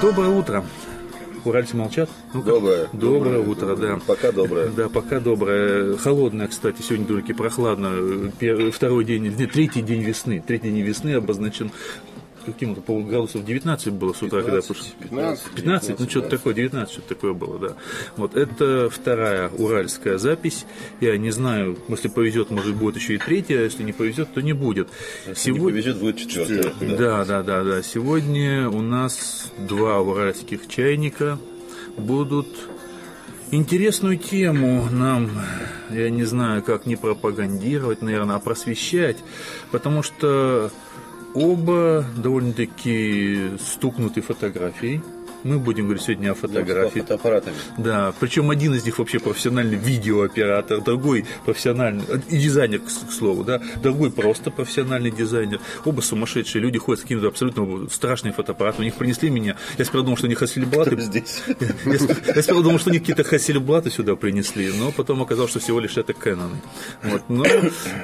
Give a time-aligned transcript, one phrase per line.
[0.00, 0.64] Доброе утро.
[1.44, 2.08] Уральцы молчат?
[2.32, 2.88] ну Доброе.
[2.94, 3.98] Доброе утро, да.
[4.06, 4.68] Пока доброе.
[4.68, 5.96] Да, пока доброе.
[5.98, 8.32] Холодное, кстати, сегодня довольно прохладно.
[8.38, 10.42] Первый, второй день, нет, третий день весны.
[10.46, 11.70] Третий день весны обозначен
[12.44, 14.92] каким-то по градусов 19 было с утра, 15, когда пошли.
[15.00, 17.76] 15, 15, ну что-то такое, 19, что-то такое было, да.
[18.16, 20.66] Вот это вторая уральская запись.
[21.00, 24.40] Я не знаю, если повезет, может будет еще и третья, а если не повезет, то
[24.40, 24.88] не будет.
[25.26, 26.96] Если не повезет, будет четвертое.
[26.96, 27.82] Да, да, да, да.
[27.82, 31.38] Сегодня у нас два уральских чайника
[31.96, 32.48] будут
[33.50, 35.30] интересную тему нам,
[35.90, 39.16] я не знаю, как не пропагандировать, наверное, а просвещать,
[39.70, 40.70] потому что
[41.34, 45.00] оба довольно-таки стукнуты фотографией.
[45.42, 47.00] Мы будем говорить сегодня о фотографии.
[47.00, 47.56] Фотоаппаратами.
[47.78, 53.60] Да, причем один из них вообще профессиональный видеооператор, другой профессиональный, и дизайнер, к слову, да,
[53.82, 55.60] другой просто профессиональный дизайнер.
[55.84, 58.82] Оба сумасшедшие люди ходят с какими-то абсолютно страшными фотоаппаратами.
[58.82, 61.00] У них принесли меня, я сперва думал, что они Хассельблаты.
[61.00, 61.42] Здесь.
[61.86, 65.80] Я я сперва думал, что они какие-то Хассельблаты сюда принесли, но потом оказалось, что всего
[65.80, 66.50] лишь это Canon.
[67.02, 67.44] Вот, ну,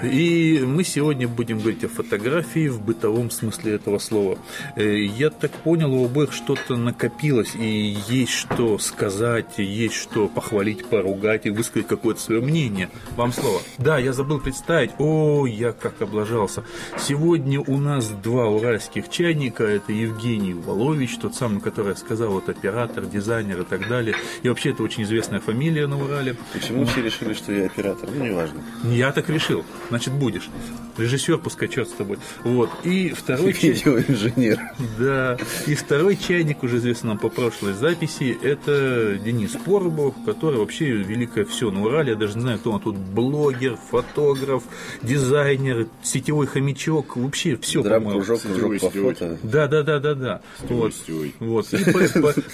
[0.03, 4.39] и мы сегодня будем говорить о фотографии в бытовом смысле этого слова.
[4.77, 10.87] Э, Я так понял, у обоих что-то накопилось, и есть что сказать, есть что похвалить,
[10.87, 12.91] поругать и высказать какое-то свое мнение.
[13.17, 13.61] Вам слово.
[13.79, 14.91] Да, я забыл представить.
[14.99, 16.65] О, я как облажался.
[16.99, 19.65] Сегодня у нас два уральских чайника.
[19.65, 24.15] Это Евгений Волович, тот самый, который я сказал, вот оператор, дизайнер и так далее.
[24.43, 26.37] И вообще это очень известная фамилия на Урале.
[26.53, 28.09] Почему все решили, что я оператор?
[28.13, 28.63] Ну, неважно.
[28.85, 29.65] Я так решил.
[29.89, 30.49] Значит, будешь.
[30.97, 32.19] Режиссер пускай черт с тобой.
[32.43, 32.71] Вот.
[32.85, 33.53] И второй.
[33.53, 34.61] Видеоинженер.
[34.99, 35.39] Да.
[35.67, 41.45] И второй чайник, уже известный нам по прошлой записи, это Денис Коробов, который вообще великое
[41.45, 42.11] все на Урале.
[42.13, 42.97] Я даже не знаю, кто он тут.
[42.97, 44.63] Блогер, фотограф,
[45.03, 47.17] дизайнер, сетевой хомячок.
[47.17, 48.23] Вообще все, по-моему.
[48.23, 48.43] Кружок
[48.81, 49.39] по фото.
[49.43, 50.43] Да, да, да, да, да.
[50.69, 50.93] Вот.
[51.41, 51.73] вот.
[51.73, 51.85] И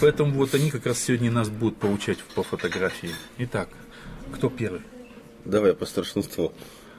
[0.01, 3.11] поэтому вот они как раз сегодня нас будут поучать по фотографии.
[3.39, 3.69] Итак,
[4.33, 4.81] кто первый?
[5.45, 6.53] Давай по старшинству.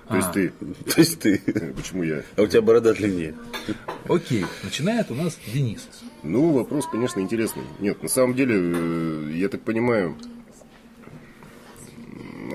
[0.07, 0.49] То есть ты.
[0.93, 1.37] То есть ты.
[1.75, 2.23] Почему я?
[2.35, 3.35] А у тебя борода длиннее.
[4.07, 5.87] Окей, начинает у нас Денис.
[6.23, 7.63] Ну, вопрос, конечно, интересный.
[7.79, 10.15] Нет, на самом деле, э, я так понимаю,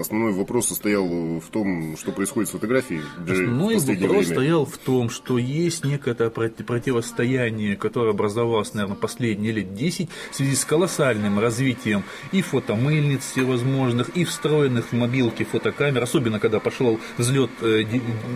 [0.00, 4.24] основной вопрос состоял в том, что происходит с фотографией Основной вопрос время.
[4.24, 10.34] стоял в том, что есть некое проти- противостояние, которое образовалось, наверное, последние лет 10 в
[10.34, 17.00] связи с колоссальным развитием и фотомыльниц всевозможных, и встроенных в мобилки фотокамер, особенно когда пошел
[17.16, 17.84] взлет э,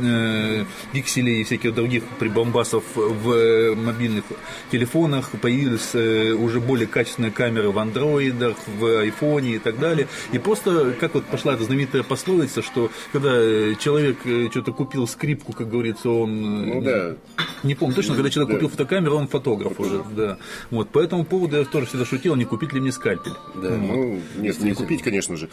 [0.03, 4.25] э, пикселей и всяких других прибамбасов в э, мобильных
[4.71, 10.09] телефонах, появились уже более качественные камеры в андроидах, в айфоне и так далее.
[10.33, 15.07] И просто, как вот пошла эта знаменитая пословица, что когда э, человек э, что-то купил
[15.07, 16.31] скрипку, как говорится, он...
[16.31, 17.17] э, Ну да.
[17.63, 18.55] Не помню точно, когда человек Да.
[18.55, 20.39] купил фотокамеру, он фотограф, уже, да.
[20.71, 23.33] Вот, по этому поводу я тоже всегда шутил, не купить ли мне скальпель.
[23.55, 23.71] Да.
[23.71, 25.49] Ну, нет, не купить, конечно же.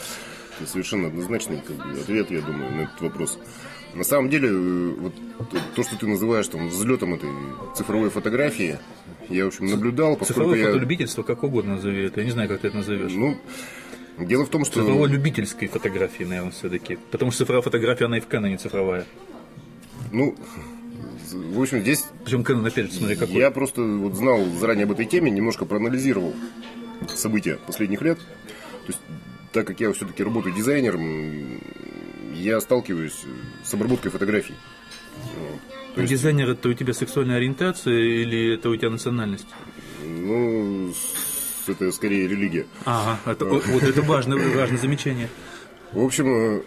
[0.60, 1.62] Это совершенно однозначный
[2.02, 3.38] ответ, я думаю, на этот вопрос.
[3.96, 4.52] На самом деле,
[5.00, 5.14] вот
[5.50, 7.30] то- то, что ты называешь там взлетом этой
[7.76, 8.78] цифровой фотографии,
[9.30, 10.66] я, в общем, наблюдал, Цифровое я...
[10.68, 13.14] фотолюбительство, как угодно назови это, я не знаю, как ты это назовешь.
[13.14, 13.38] Ну,
[14.25, 14.81] дело в том, что...
[14.81, 16.97] Цифровой любительской фотографии, наверное, все-таки.
[17.12, 19.06] Потому что цифровая фотография, она и в Canon цифровая.
[20.12, 20.35] Ну,
[21.31, 23.35] в общем, здесь Причем Canon, опять же, смотри, какой.
[23.35, 26.34] я просто вот знал заранее об этой теме, немножко проанализировал
[27.16, 28.18] события последних лет.
[28.18, 29.00] То есть,
[29.53, 31.62] так как я все-таки работаю дизайнером,
[32.34, 33.25] я сталкиваюсь
[33.63, 34.56] с обработкой фотографий.
[35.96, 39.47] То есть, Дизайнер это у тебя сексуальная ориентация или это у тебя национальность?
[40.03, 40.94] ну,
[41.74, 42.66] с- это скорее религия.
[42.85, 45.30] Ага, это, вот это важное, важное замечание.
[45.94, 46.62] В общем, э,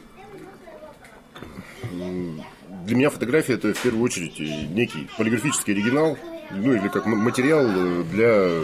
[2.87, 6.19] для меня фотография это в первую очередь э, некий полиграфический оригинал,
[6.51, 8.61] ну или как материал э, для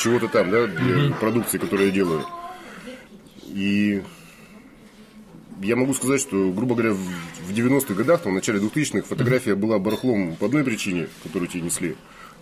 [0.00, 2.24] чего-то там, да, для продукции, которую я делаю.
[3.46, 4.02] И
[5.62, 6.98] я могу сказать, что, грубо говоря, в
[7.50, 11.62] в 90-х годах, там, в начале 2000-х, фотография была барахлом по одной причине, которую тебе
[11.62, 11.96] несли,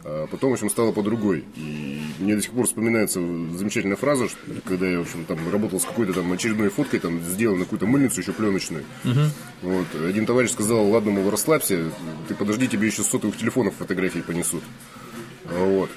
[0.05, 1.45] а потом, в общем, стала по другой.
[1.57, 5.81] И мне до сих пор вспоминается замечательная фраза, что, когда я, в общем, там работал
[5.81, 8.85] с какой-то там очередной фоткой, там, сделан на какую-то мыльницу еще пленочную.
[9.63, 9.87] Вот.
[9.95, 11.91] Один товарищ сказал, ладно, мол, расслабься,
[12.29, 14.63] ты подожди, тебе еще сотовых телефонов фотографии понесут.
[15.45, 15.91] Вот.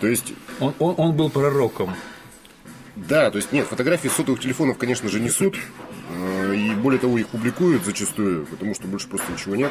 [0.00, 1.94] То есть, Он, он, он был пророком.
[2.96, 5.56] да, то есть нет, фотографии сотовых телефонов, конечно же, несут.
[6.10, 9.70] э, И более того, их публикуют зачастую, потому что больше просто ничего нет.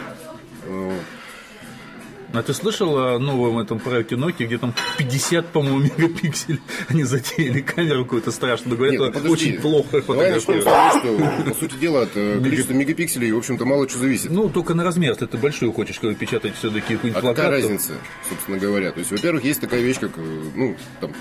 [2.33, 7.61] А ты слышал о новом этом проекте Nokia, где там 50, по-моему, мегапикселей они затеяли
[7.61, 8.77] камеру какую-то страшную.
[8.77, 9.29] Говорят, Нет, ну, подожди.
[9.51, 14.31] очень плохо того, что, по сути дела, от количества мегапикселей, в общем-то, мало что зависит.
[14.31, 17.21] Ну, только на размер, если ты большую хочешь бы, печатать все-таки А плакат.
[17.21, 17.93] какая то- разница,
[18.29, 18.91] собственно говоря?
[18.91, 21.11] То есть, во-первых, есть такая вещь, как, э, ну, там,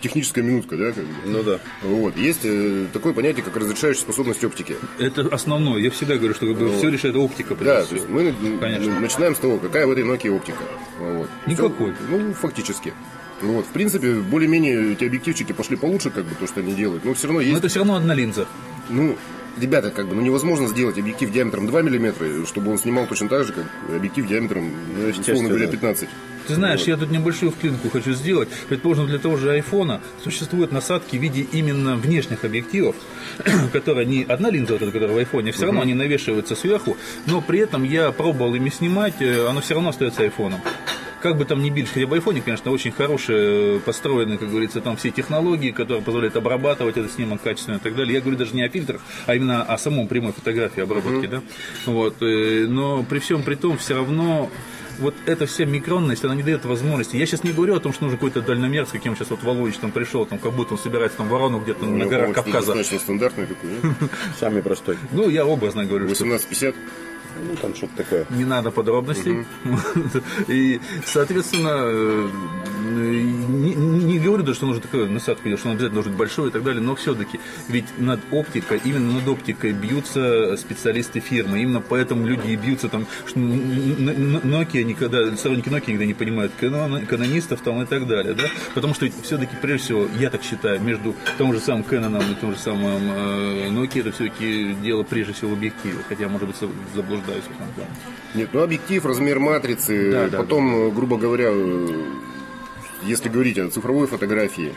[0.00, 1.10] техническая минутка, да, как бы.
[1.26, 1.60] Ну да.
[1.82, 2.16] Вот.
[2.16, 4.76] Есть э, такое понятие, как разрешающая способность оптики.
[4.98, 5.78] Это основное.
[5.80, 6.46] Я всегда говорю, что
[6.78, 7.54] все решает оптика.
[7.54, 9.00] Да, то есть мы Конечно.
[9.00, 10.62] начинаем с того, какая в этой Nokia оптика.
[10.98, 11.28] Вот.
[11.46, 11.92] Никакой.
[11.94, 12.92] Всё, ну, фактически.
[13.42, 17.04] Вот, в принципе, более-менее эти объективчики пошли получше, как бы, то, что они делают.
[17.04, 18.46] Но все равно Но есть это все равно одна линза.
[18.90, 19.16] Ну,
[19.60, 23.44] ребята, как бы, ну невозможно сделать объектив диаметром 2 мм, чтобы он снимал точно так
[23.46, 26.08] же, как объектив диаметром, ну, условно говоря, 15.
[26.46, 28.48] Ты знаешь, я тут небольшую вклинку хочу сделать.
[28.68, 32.96] Предположим, для того же айфона существуют насадки в виде именно внешних объективов,
[33.72, 36.96] которые не одна линза, вот эта, которая в айфоне, все равно они навешиваются сверху,
[37.26, 40.60] но при этом я пробовал ими снимать, э, оно все равно остается айфоном.
[41.20, 44.80] Как бы там ни били, хотя в айфоне, конечно, очень хорошие э, построены, как говорится,
[44.80, 48.14] там все технологии, которые позволяют обрабатывать этот снимок качественно и так далее.
[48.14, 51.42] Я говорю даже не о фильтрах, а именно о самом прямой фотографии, обработке, да.
[51.84, 54.50] Вот, э, но при всем при том, все равно
[54.98, 57.16] вот эта вся микронность, она не дает возможности.
[57.16, 59.76] Я сейчас не говорю о том, что нужен какой-то дальномер, с каким сейчас вот Володич
[59.78, 62.74] там пришел, там, как будто он собирается там ворону где-то У на горах Кавказа.
[62.74, 63.70] достаточно стандартный такой?
[64.38, 64.98] Самый простой.
[65.12, 66.74] Ну, я образно говорю, что 1850.
[67.42, 68.26] Ну, там что-то такое.
[68.30, 69.44] не надо подробностей.
[70.48, 72.28] И, соответственно, э,
[72.90, 76.62] не, не говорю, что нужно такое насадку, что он обязательно должен быть большой и так
[76.62, 82.48] далее, но все-таки, ведь над оптикой, именно над оптикой бьются специалисты фирмы, именно поэтому люди
[82.48, 87.86] и бьются там, что Nokia никогда, сторонники Nokia никогда не понимают канон- канонистов там и
[87.86, 88.44] так далее, да,
[88.74, 92.52] потому что все-таки, прежде всего, я так считаю, между том же самым Canon и тем
[92.52, 96.56] же самым э, Nokia, это все-таки дело прежде всего в объективе, хотя, может быть,
[96.94, 97.90] заблуждаюсь этом плане.
[98.34, 101.88] Нет, ну объектив, размер матрицы, Да, да, потом, э, грубо говоря, э,
[103.02, 104.72] если говорить о цифровой фотографии,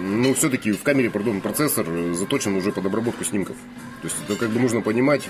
[0.00, 3.56] ну, все-таки в камере, пардон, процессор э, заточен уже под обработку снимков.
[4.02, 5.28] То есть это как бы нужно понимать.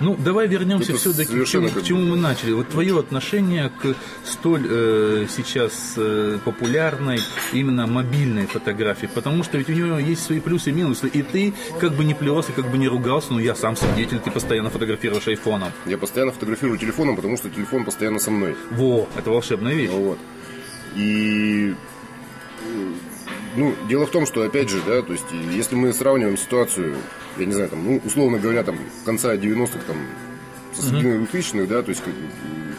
[0.00, 2.52] Ну, давай вернемся Это все-таки к чему, к чему мы начали.
[2.52, 3.94] Вот твое отношение к
[4.24, 7.20] столь э, сейчас э, популярной
[7.52, 11.54] именно мобильной фотографии, потому что ведь у нее есть свои плюсы и минусы, и ты
[11.80, 15.28] как бы не плевался, как бы не ругался, но я сам свидетель, ты постоянно фотографируешь
[15.28, 15.72] айфоном.
[15.86, 18.56] Я постоянно фотографирую телефоном, потому что телефон постоянно со мной.
[18.70, 19.90] Во, это волшебная вещь.
[19.90, 20.18] Вот.
[20.94, 21.74] И
[23.56, 26.96] ну, дело в том, что, опять же, да, то есть, если мы сравниваем ситуацию,
[27.38, 29.96] я не знаю, там, ну, условно говоря, там, конца 90-х, там,
[30.74, 32.14] со середины 2000-х, да, то есть, как-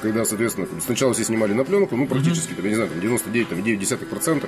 [0.02, 3.00] когда, соответственно, там, сначала все снимали на пленку, ну, практически, там, я не знаю, там,
[3.00, 4.48] 99,9%, то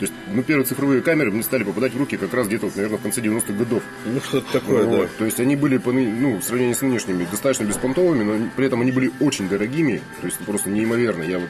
[0.00, 2.98] есть, ну, первые цифровые камеры мне стали попадать в руки как раз где-то, вот, наверное,
[2.98, 3.82] в конце 90-х годов.
[4.06, 5.00] Ну, что-то такое, Вот.
[5.02, 5.08] да.
[5.18, 8.80] То есть они были, по ну, в сравнении с нынешними, достаточно беспонтовыми, но при этом
[8.80, 11.22] они были очень дорогими, то есть просто неимоверно.
[11.22, 11.48] Я вот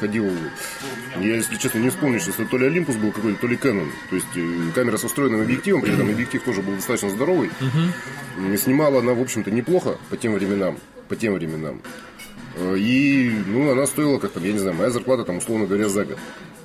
[0.00, 0.30] ходил,
[1.20, 3.88] я, если честно, не вспомню, что то ли Олимпус был какой-то, то ли Canon.
[4.10, 7.50] То есть э, камера со встроенным объективом, при этом объектив тоже был достаточно здоровый.
[8.52, 10.78] И Снимала она, в общем-то, неплохо по тем временам.
[11.08, 11.80] По тем временам.
[12.60, 15.88] Э, И, ну, она стоила, как там, я не знаю, моя зарплата, там, условно говоря,
[15.88, 16.18] за год.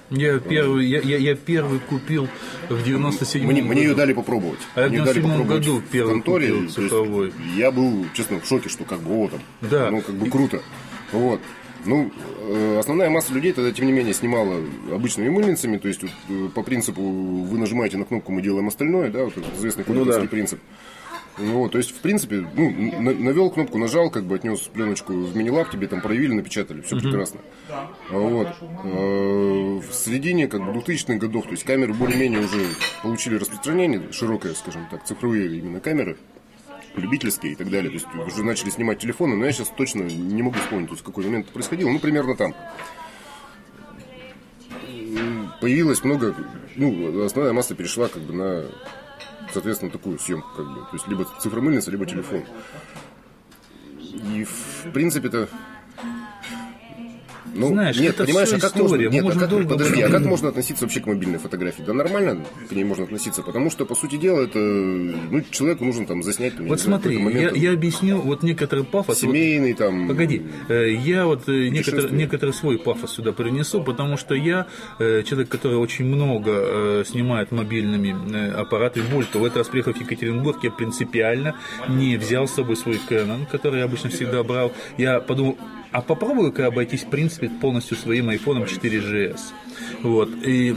[0.09, 2.27] Я первый, я, я, я первый купил
[2.69, 3.73] в 97 Мне, году.
[3.73, 4.59] мне ее дали попробовать.
[4.75, 6.47] А я в Мне её дали 97 попробовать году в первый конторе.
[6.49, 7.33] купил цифровой.
[7.55, 9.41] Я был, честно, в шоке, что как бы вот там.
[9.61, 9.89] Да.
[9.89, 10.61] Ну, как бы круто.
[11.11, 11.39] Вот.
[11.85, 12.11] Ну,
[12.47, 14.55] э, основная масса людей тогда, тем не менее, снимала
[14.91, 19.09] обычными мыльницами, то есть вот, э, по принципу вы нажимаете на кнопку, мы делаем остальное,
[19.09, 20.29] да, вот известный куликовский да.
[20.29, 20.59] принцип.
[21.39, 22.69] Ну, вот, то есть, в принципе, ну,
[23.01, 26.95] на- навел кнопку, нажал, как бы отнес пленочку в мини-лаб, тебе там проявили, напечатали, все
[26.99, 27.39] прекрасно.
[28.11, 28.47] А Вот.
[28.83, 32.65] Э, В середине как бы 2000-х годов, то есть камеры более-менее уже
[33.01, 36.17] получили распространение, широкое, скажем так, цифровые именно камеры,
[36.95, 37.89] любительские и так далее.
[37.89, 41.01] То есть уже начали снимать телефоны, но я сейчас точно не могу вспомнить, то есть
[41.03, 42.53] в какой момент это происходило, ну, примерно там.
[45.61, 46.35] Появилось много,
[46.75, 48.65] ну, основная масса перешла как бы на,
[49.51, 50.81] соответственно, такую съемку, как бы.
[50.81, 52.43] То есть либо цифромыльница, либо телефон.
[53.99, 55.49] И в принципе-то
[57.53, 59.09] ну, Знаешь, нет, это понимаешь, всё а как история.
[59.09, 61.83] можно, нет, а как, долго подожди, а как можно относиться вообще к мобильной фотографии?
[61.83, 66.05] Да нормально к ней можно относиться, потому что, по сути дела, это, ну, человеку нужно
[66.05, 69.21] там заснять, Вот знаю, смотри, какой-то я, момент, я объясню вот некоторый пафос.
[69.21, 74.17] Вот- семейный, там, Погоди, э, я вот э, некоторый, некоторый свой пафос сюда принесу, потому
[74.17, 74.67] что я
[74.99, 79.03] э, человек, который очень много снимает мобильными аппаратами.
[79.11, 81.55] Более того, в этот раз приехав в Екатеринбург, я принципиально
[81.87, 84.71] не взял с собой свой Canon, который я обычно всегда брал.
[84.97, 85.57] Я подумал,
[85.93, 89.39] а попробую-ка обойтись, в принципе, полностью своим iPhone 4GS.
[90.01, 90.29] Вот.
[90.43, 90.75] И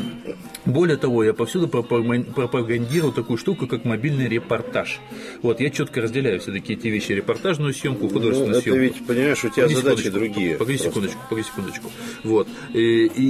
[0.67, 4.99] Более того, я повсюду пропаган- пропагандирую такую штуку, как мобильный репортаж.
[5.43, 7.13] Вот, я четко разделяю все-таки эти вещи.
[7.13, 8.81] Репортажную съемку, Ну, художественную это съемку.
[8.81, 10.57] ведь, понимаешь, у тебя Погоди задачи секундочку, другие.
[10.57, 10.89] Погоди просто.
[10.91, 11.91] секундочку, погоди секундочку.
[12.25, 12.49] Вот.
[12.75, 13.23] И, и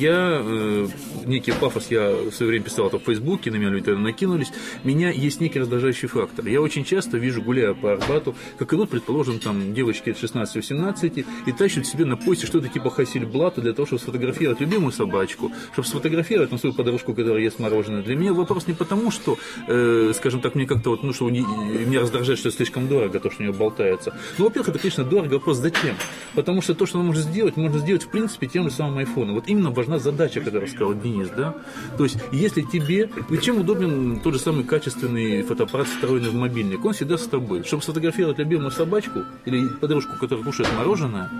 [0.00, 0.88] я, э,
[1.26, 4.52] некий пафос, я в свое время писал это в Фейсбуке, на меня люди накинулись.
[4.84, 6.46] Меня есть некий раздражающий фактор.
[6.46, 11.52] Я очень часто вижу, гуляя по Арбату, как идут, предположим, там девочки от 16-18 и
[11.52, 16.50] тащат себе на поясе что-то типа Хасельблата для того, чтобы сфотографировать любимую собачку, чтобы сфотографировать
[16.50, 18.02] там, свою подружку, которая ест мороженое.
[18.02, 21.40] Для меня вопрос не потому, что, э, скажем так, мне как-то вот, ну, что не-
[21.40, 24.14] меня раздражает, что слишком дорого, то, что у нее болтается.
[24.38, 25.96] Ну, во-первых, это, конечно, дорого, вопрос зачем?
[26.34, 29.34] Потому что то, что она может сделать, можно сделать, в принципе, тем же самым айфоном.
[29.34, 31.54] Вот именно важна задача, которую сказал Денис, да?
[31.96, 33.10] То есть, если тебе...
[33.30, 36.84] Ведь чем удобен тот же самый качественный фотоаппарат, встроенный в мобильник?
[36.84, 37.64] Он всегда с тобой.
[37.64, 41.30] Чтобы сфотографировать любимую собачку или подружку, которая кушает мороженое,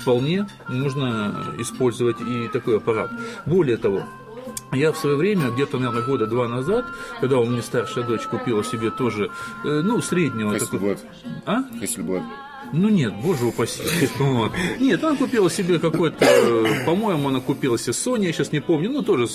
[0.00, 3.10] вполне можно использовать и такой аппарат.
[3.46, 4.02] Более того,
[4.72, 6.84] я в свое время, где-то, наверное, года два назад,
[7.20, 9.30] когда у меня старшая дочь купила себе тоже,
[9.64, 10.52] э, ну, среднего...
[10.58, 10.98] такой- Хессельблад.
[11.46, 11.62] А?
[11.80, 12.22] Хессельблад.
[12.72, 13.82] Ну нет, боже упаси.
[14.78, 16.26] Нет, она купила себе какой-то,
[16.86, 19.26] по-моему, она купила себе Sony, я сейчас не помню, ну тоже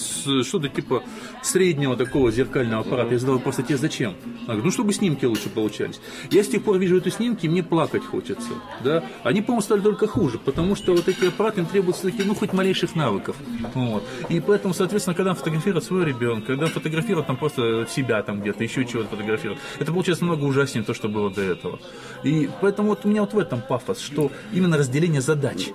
[0.43, 1.03] что-то типа
[1.43, 3.13] среднего такого зеркального аппарата.
[3.13, 4.15] Я задал просто тебе зачем?
[4.23, 5.99] Она говорит, ну чтобы снимки лучше получались.
[6.31, 8.49] Я с тех пор вижу эти снимки, мне плакать хочется.
[8.83, 9.03] Да?
[9.23, 12.53] Они, по-моему, стали только хуже, потому что вот эти аппараты им требуются таких, ну хоть
[12.53, 13.35] малейших навыков.
[13.73, 14.03] Вот.
[14.29, 18.85] И поэтому, соответственно, когда фотографирует своего ребенка, когда фотографирует там просто себя там где-то, еще
[18.85, 21.79] чего-то фотографирует, это получается намного ужаснее то, что было до этого.
[22.23, 25.69] И поэтому вот у меня вот в этом пафос, что именно разделение задач.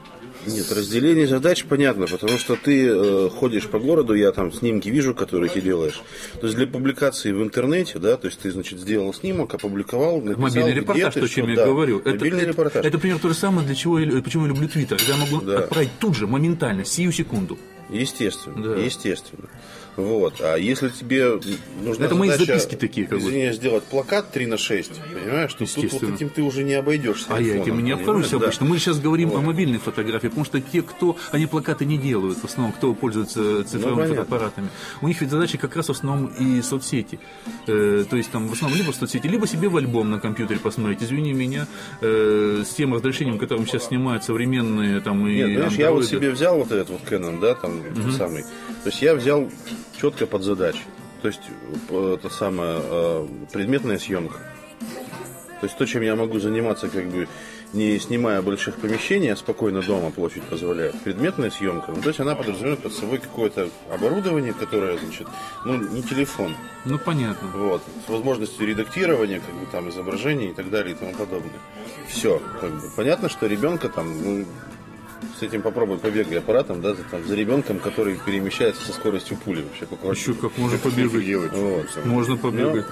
[0.46, 5.14] Нет, разделение задач понятно, потому что ты э, ходишь по городу, я там снимки вижу,
[5.14, 6.00] которые ты делаешь.
[6.40, 10.40] То есть для публикации в интернете, да, то есть ты, значит, сделал снимок, опубликовал, написал,
[10.42, 11.98] Мобильный репортаж, ты, то, о что- чем я да, говорю.
[11.98, 12.84] Это, Мобильный это, репортаж.
[12.86, 14.98] это, пример то же самое, для чего я, почему я люблю Твиттер.
[15.06, 15.58] Я могу Да.
[15.58, 17.58] отправить тут же, моментально, сию секунду.
[17.90, 18.80] Естественно, Да.
[18.80, 19.48] естественно.
[19.96, 20.40] Вот.
[20.40, 21.38] А если тебе
[21.82, 23.24] нужна Это мои задача, записки такие, как бы.
[23.24, 24.92] извини, сделать плакат 3 на 6,
[25.24, 27.26] понимаешь, то тут вот этим ты уже не обойдешься.
[27.28, 28.66] А я этим не обхожусь обычно.
[28.66, 28.70] Да.
[28.72, 29.38] Мы сейчас говорим Вот.
[29.38, 33.64] о мобильной фотографии, потому что те, кто, они плакаты не делают, в основном, кто пользуется
[33.64, 34.24] цифровыми Ну, понятно.
[34.24, 34.68] фотоаппаратами,
[35.02, 37.18] у них ведь задачи как раз в основном и соцсети.
[37.66, 40.60] Э, то есть там в основном либо в соцсети, либо себе в альбом на компьютере
[40.60, 41.02] посмотреть.
[41.02, 41.66] Извини меня,
[42.00, 46.30] э, с тем разрешением, которым сейчас снимают современные там и Нет, понимаешь, я вот себе
[46.30, 47.72] взял вот этот вот Canon, да, там
[48.16, 48.42] самый.
[48.82, 49.50] То есть я взял
[50.00, 50.80] четко под задачу.
[51.22, 51.42] То есть
[51.90, 54.38] э, это самое э, предметная съемка.
[55.60, 57.28] То есть то, чем я могу заниматься, как бы
[57.74, 60.98] не снимая больших помещений, а спокойно дома площадь позволяет.
[61.02, 65.28] Предметная съемка, ну, то есть она подразумевает под собой какое-то оборудование, которое, значит,
[65.66, 67.48] ну, не телефон, Ну, понятно.
[67.54, 71.60] вот, с возможностью редактирования, как бы там изображений и так далее и тому подобное.
[72.08, 72.90] Все, как бы.
[72.96, 74.46] Понятно, что ребенка там, ну,
[75.38, 79.62] с этим попробуй побегай аппаратом, да, за, там, за ребенком, который перемещается со скоростью пули
[79.62, 80.32] вообще по квартире.
[80.32, 81.24] Еще как можно побегать.
[81.26, 81.52] делать?
[81.52, 81.86] Вот.
[82.04, 82.86] Можно Ну, побегать.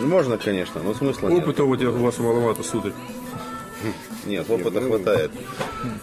[0.00, 1.42] ну, можно, конечно, но смысла нет.
[1.42, 2.92] Опыта у тебя у вас маловато, сударь.
[4.26, 5.30] Нет, опыта хватает.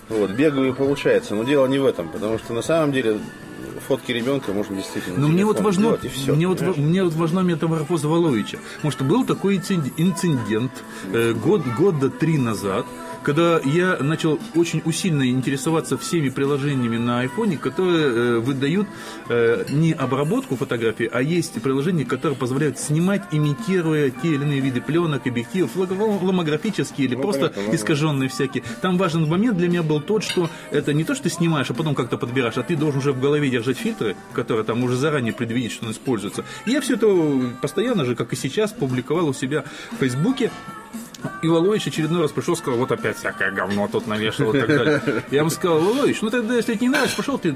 [0.09, 1.33] Вот, бегаю и получается.
[1.33, 3.17] Но дело не в этом, потому что на самом деле
[3.88, 6.33] фотки ребенка можно действительно Но мне вот важно, и все.
[6.35, 8.59] мне, вот, мне вот важна метаморфоза Валовича.
[8.75, 10.71] Потому что был такой инцид- инцидент
[11.11, 12.85] э, год, года три назад,
[13.23, 18.87] когда я начал очень усильно интересоваться всеми приложениями на айфоне, которые э, выдают
[19.29, 24.81] э, не обработку фотографий, а есть приложения, которые позволяют снимать, имитируя те или иные виды
[24.81, 28.63] пленок, объективов, ломографические или Ну, просто понятно, искаженные всякие.
[28.81, 31.73] Там важный момент для меня был тот, что это не то, что ты снимаешь, а
[31.73, 35.33] потом как-то подбираешь, а ты должен уже в голове держать фильтры, которые там уже заранее
[35.33, 36.43] предвидеть, что он используется.
[36.65, 37.07] И я все это
[37.61, 40.51] постоянно же, как и сейчас, публиковал у себя в Фейсбуке.
[41.41, 45.01] И Волович очередной раз пришел, сказал, вот опять всякое говно тут навешал и так далее.
[45.31, 47.55] Я ему сказал, Волович, ну тогда, если тебе не нравится, пошел ты.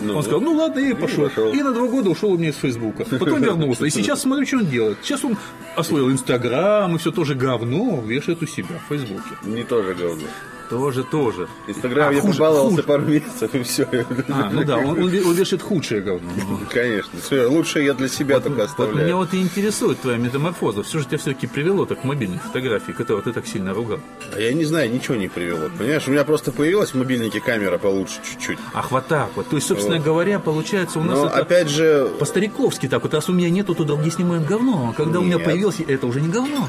[0.00, 1.28] он сказал, ну ладно, я и пошел.
[1.28, 1.52] пошел.
[1.52, 3.04] И на два года ушел у меня из Фейсбука.
[3.04, 3.84] Потом вернулся.
[3.84, 4.98] И сейчас смотрю, что он делает.
[5.02, 5.36] Сейчас он
[5.76, 9.30] освоил Инстаграм и все тоже говно вешает у себя в Фейсбуке.
[9.44, 10.26] Не тоже говно.
[10.72, 11.48] Тоже, тоже.
[11.66, 12.82] Инстаграм А, я хуже, побаловался хуже.
[12.88, 13.86] пару месяцев и все.
[14.30, 16.30] А, ну да, он, он он вешает худшее говно.
[16.70, 17.20] Конечно.
[17.20, 19.16] Всё, Лучше я для себя только Вот меня оставляю.
[19.18, 20.82] вот и интересует твоя метаморфоза.
[20.82, 24.00] Все же тебя все-таки привело так к мобильной фотографии, которую ты так сильно ругал.
[24.34, 25.68] А я не знаю, ничего не привело.
[25.78, 28.58] Понимаешь, у меня просто появилась в мобильнике камера получше чуть-чуть.
[28.72, 29.48] Ах, вот так вот.
[29.50, 31.36] То есть, собственно говоря, получается у нас Но это...
[31.36, 34.88] опять же, По-стариковски так вот, раз у меня нету, то другие снимают говно.
[34.90, 35.44] А когда у меня Нет.
[35.44, 36.66] появилось, это уже не говно.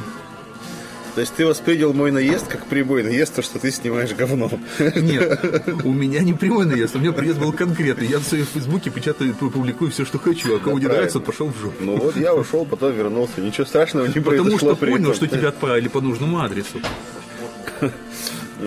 [1.15, 4.49] То есть ты воспринял мой наезд как прибой наезд, то, что ты снимаешь говно.
[4.79, 8.07] Нет, у меня не прямой наезд, у меня приезд был конкретный.
[8.07, 11.57] Я в своем фейсбуке печатаю, публикую все, что хочу, а кому не нравится, пошел в
[11.59, 11.83] жопу.
[11.83, 13.41] Ну вот я ушел, потом вернулся.
[13.41, 16.79] Ничего страшного не Потому произошло что при понял, что тебя отправили по нужному адресу.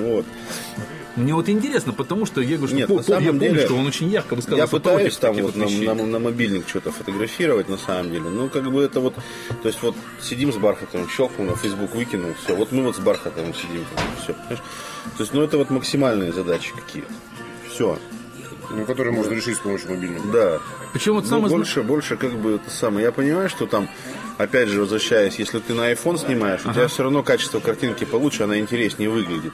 [0.02, 0.26] Вот.
[1.16, 3.40] Мне вот интересно, потому что я говорю, что Нет, по- на по- я самом помню,
[3.54, 6.68] деле, что он очень ярко высказался Я пытаюсь там вот вот на, на- на мобильник
[6.68, 8.24] что-то фотографировать на самом деле.
[8.28, 9.14] Ну, как бы это вот,
[9.62, 12.54] то есть вот сидим с бархатом, щелкнул, на Facebook выкинул, все.
[12.54, 13.86] Вот мы вот с бархатом сидим,
[14.22, 14.34] все.
[14.34, 17.10] То есть, ну, это вот максимальные задачи какие-то.
[17.70, 17.98] Все.
[18.70, 20.30] Ну, которые можно решить с помощью мобильного.
[20.32, 20.58] Да.
[20.92, 21.48] Причем вот Ну, самое...
[21.48, 23.06] больше, больше как бы это самое.
[23.06, 23.88] Я понимаю, что там,
[24.36, 28.42] опять же, возвращаясь, если ты на iPhone снимаешь, у тебя все равно качество картинки получше,
[28.42, 29.52] она интереснее выглядит.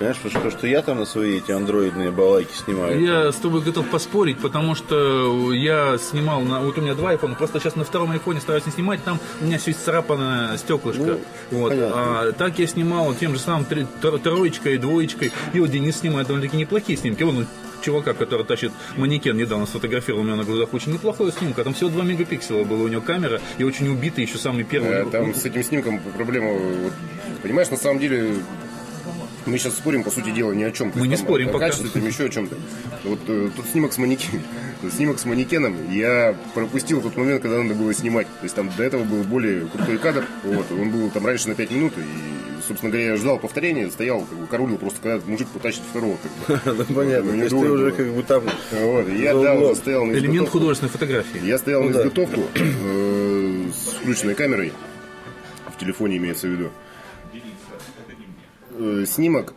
[0.00, 3.02] Понимаешь, потому что, что я там на свои эти андроидные балайки снимаю.
[3.02, 7.34] Я с тобой готов поспорить, потому что я снимал, на, вот у меня два айфона,
[7.34, 11.18] просто сейчас на втором айфоне стараюсь не снимать, там у меня все царапано стеклышко.
[11.50, 11.68] Ну, вот.
[11.68, 11.92] понятно.
[11.96, 15.32] А так я снимал тем же самым три- тро- троечкой, двоечкой.
[15.52, 17.22] И вот Денис снимает довольно-таки неплохие снимки.
[17.22, 17.46] Он
[17.82, 21.62] чувака, который тащит манекен, недавно сфотографировал у меня на глазах очень неплохое снимка.
[21.62, 24.92] Там всего 2 мегапикселя была у него камера, и очень убитый еще самый первый.
[24.92, 26.92] Э, Там с этим снимком проблема, вот,
[27.42, 28.36] понимаешь, на самом деле
[29.46, 30.92] мы сейчас спорим, по сути дела, ни о чем.
[30.94, 31.66] Мы не спорим о пока.
[31.66, 32.56] качестве, там еще о чем-то.
[33.04, 34.42] Вот э, тут снимок с манекеном.
[34.96, 38.26] Снимок с манекеном я пропустил тот момент, когда надо было снимать.
[38.26, 40.24] То есть там до этого был более крутой кадр.
[40.44, 41.92] Вот, он был там раньше на 5 минут.
[41.98, 42.02] И,
[42.66, 46.16] собственно говоря, я ждал повторения, стоял, как бы, караулил просто, когда мужик потащит второго.
[46.46, 46.84] Как бы.
[46.88, 47.32] Ну, понятно.
[47.32, 48.42] Ну, То есть ты уже как бы там...
[48.72, 51.44] Вот, я, да, стоял на Элемент художественной фотографии.
[51.44, 52.00] Я стоял Ну на да.
[52.02, 54.72] изготовку э, с включенной камерой,
[55.74, 56.70] в телефоне имеется в виду.
[58.82, 59.52] Э, снимок,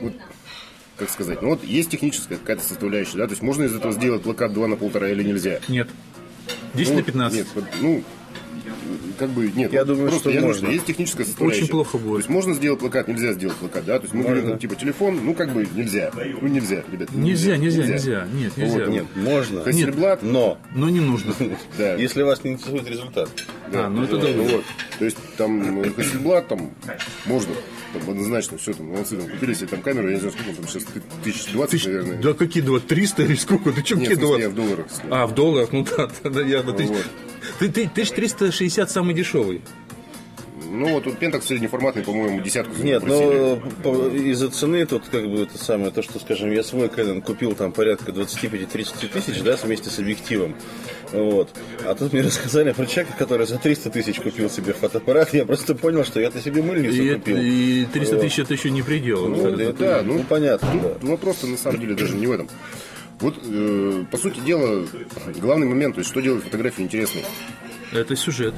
[0.00, 0.12] вот,
[0.96, 4.22] как сказать, ну вот есть техническая какая-то составляющая, да, то есть можно из этого сделать
[4.24, 5.60] плакат 2 на полтора или нельзя?
[5.68, 5.88] Нет.
[6.74, 7.38] 10 Ну, на 15.
[7.38, 7.46] Нет,
[7.80, 8.02] ну,
[9.20, 9.70] как бы, нет.
[9.70, 10.66] Я думаю, просто что я думаю, можно.
[10.66, 11.62] что есть техническая составляющая.
[11.64, 12.12] Очень плохо будет.
[12.12, 14.76] То есть можно сделать плакат, нельзя сделать плакат, да, то есть мы говорим, там, типа,
[14.76, 16.10] телефон, ну, как бы, нельзя.
[16.14, 17.10] Ну, нельзя, ребят.
[17.12, 18.26] ну, Нельзя, нельзя, нельзя.
[18.32, 18.78] Нет, нельзя.
[18.78, 19.58] Вот, Нет, можно.
[19.60, 21.34] Hasselblad, Но, Но не нужно.
[21.78, 21.94] да.
[21.96, 23.28] если вас не интересует результат.
[23.72, 24.28] А, ну это да.
[24.32, 24.64] вот.
[24.98, 26.70] То есть там э, Hasselblad там
[27.26, 27.52] можно,
[27.92, 30.68] там однозначно все там молодцы, там купили себе там камеру, я не знаю сколько там
[30.68, 30.84] сейчас
[31.22, 32.18] тысяч двадцать, наверное.
[32.18, 32.80] Да какие два?
[32.80, 33.72] 300 или сколько?
[33.72, 34.52] Ты что, Нет, какие я 20?
[34.52, 34.86] в долларах.
[35.10, 36.72] А, в долларах, ну да, да, ясно.
[36.72, 37.06] Ты, Вот.
[37.58, 39.62] Ты, ты, 1360 самый дешевый.
[40.72, 45.28] Ну вот тут Pentax среднеформатный, по-моему, десятку за Нет, но по- из-за цены тут как
[45.28, 49.56] бы это самое, то, что, скажем, я свой Canon купил там порядка 25-30 тысяч, да,
[49.56, 50.54] вместе с объективом.
[51.12, 51.50] Вот.
[51.84, 55.34] А тут мне рассказали про человека, который за 300 тысяч купил себе фотоаппарат.
[55.34, 57.36] Я просто понял, что я-то себе мыльницу И, купил.
[57.40, 58.24] и 300 Вот.
[58.24, 59.26] тысяч это еще не предел.
[59.26, 61.08] Ну, да, ну, ну, понятно, Тут да.
[61.08, 62.48] вопрос-то на самом деле даже не в этом.
[63.20, 64.86] Вот, э, по сути дела,
[65.40, 67.24] главный момент, то есть что делает фотографию интересной?
[67.92, 68.54] Это сюжет.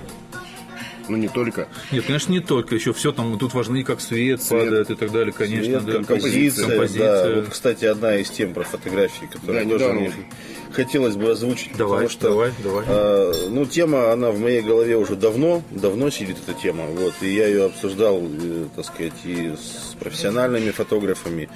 [1.08, 1.68] Ну, не только.
[1.90, 2.74] Нет, конечно, не только.
[2.74, 4.64] Еще все там тут важны, как свет, Свет.
[4.64, 5.80] падает и так далее, конечно.
[5.80, 5.92] Свет, да.
[6.04, 7.28] композиция, композиция.
[7.28, 7.40] да.
[7.40, 10.12] Вот, кстати, одна из тем про фотографии, которую Да, тоже мне
[10.72, 11.76] хотелось бы озвучить.
[11.76, 12.84] Давай, потому что, давай, давай.
[12.88, 16.86] а, ну, тема, она в моей голове уже давно, давно сидит эта тема.
[16.86, 21.48] Вот, и я ее обсуждал, э, так сказать, и с профессиональными фотографами,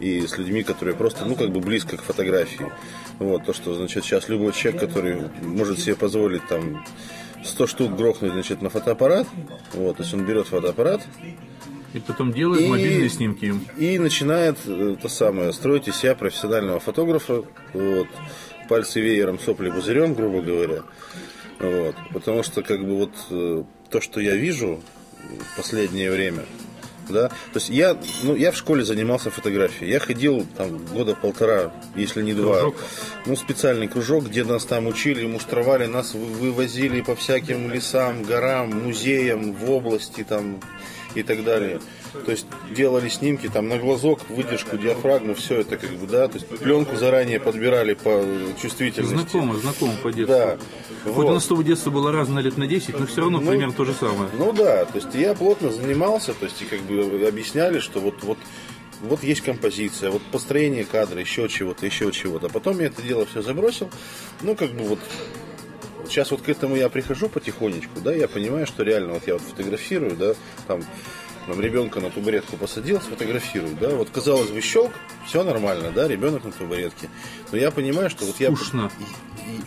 [0.00, 2.72] и с людьми, которые просто, ну, как бы близко к фотографии.
[3.18, 6.84] Вот, то, что, значит, сейчас любой человек, который может себе позволить там
[7.44, 9.26] 100 штук грохнуть, значит, на фотоаппарат,
[9.74, 11.02] вот, то есть он берет фотоаппарат,
[11.94, 13.66] И потом делает И- мобильные снимки им.
[13.76, 17.44] и начинает э, то самое строить из себя профессионального фотографа.
[17.74, 18.08] Вот,
[18.68, 20.82] пальцы веером, сопли пузырем, грубо говоря.
[21.60, 24.80] Вот, потому что как бы вот э, то, что я вижу
[25.52, 26.44] в последнее время,
[27.08, 29.90] да, то есть я, ну, я в школе занимался фотографией.
[29.90, 32.60] Я ходил там года полтора, если не два.
[32.60, 32.76] Кружок?
[33.26, 38.70] Ну, специальный кружок, где нас там учили, муштровали, нас вы- вывозили по всяким лесам, горам,
[38.84, 40.60] музеям в области там
[41.14, 41.80] и так далее.
[42.12, 46.38] То есть делали снимки там на глазок, выдержку, диафрагму, все это как бы, да, то
[46.38, 48.22] есть пленку заранее подбирали по
[48.60, 49.14] чувствительности.
[49.14, 50.36] Знакомо, знакомо по детству.
[50.36, 50.58] Да.
[51.04, 51.26] Хоть Вот.
[51.26, 53.84] у нас с тобой детство было разное лет на 10, но все равно примерно то
[53.84, 54.30] же самое.
[54.36, 58.22] Ну да, то есть я плотно занимался, то есть и как бы объясняли, что вот,
[58.22, 58.38] вот,
[59.00, 62.48] вот есть композиция, вот построение кадра, еще чего-то, еще чего-то.
[62.48, 63.90] Потом я это дело все забросил,
[64.42, 64.98] ну как бы вот
[66.08, 69.42] сейчас вот к этому я прихожу потихонечку, да, я понимаю, что реально вот я вот
[69.42, 70.34] фотографирую, да,
[70.66, 70.82] там,
[71.46, 74.92] там ребенка на табуретку посадил, сфотографирую, да, вот казалось бы щелк,
[75.26, 77.08] все нормально, да, ребенок на табуретке,
[77.50, 78.90] но я понимаю, что вот я Скучно.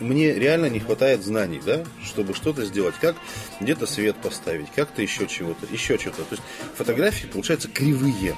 [0.00, 3.14] и мне реально не хватает знаний, да, чтобы что-то сделать, как
[3.60, 6.22] где-то свет поставить, как-то еще чего-то, еще чего-то.
[6.22, 6.42] То есть
[6.76, 8.34] фотографии получаются кривые.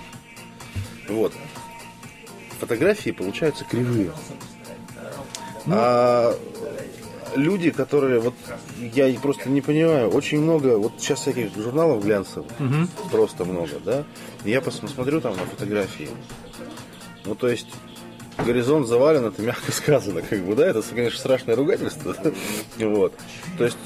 [1.09, 1.33] Вот.
[2.61, 4.13] Фотографии получаются кривые.
[5.71, 6.37] А
[7.35, 8.35] люди, которые, вот
[8.95, 12.47] я просто не понимаю, очень много, вот сейчас всяких журналов глянцевых,
[13.11, 14.05] просто много, да.
[14.45, 16.09] Я пос- посмотрю там на фотографии.
[17.25, 17.67] Ну, то есть,
[18.45, 22.15] горизонт завален, это мягко сказано, как бы, да, это, конечно, страшное ругательство.
[22.79, 23.13] Вот.
[23.59, 23.79] То есть,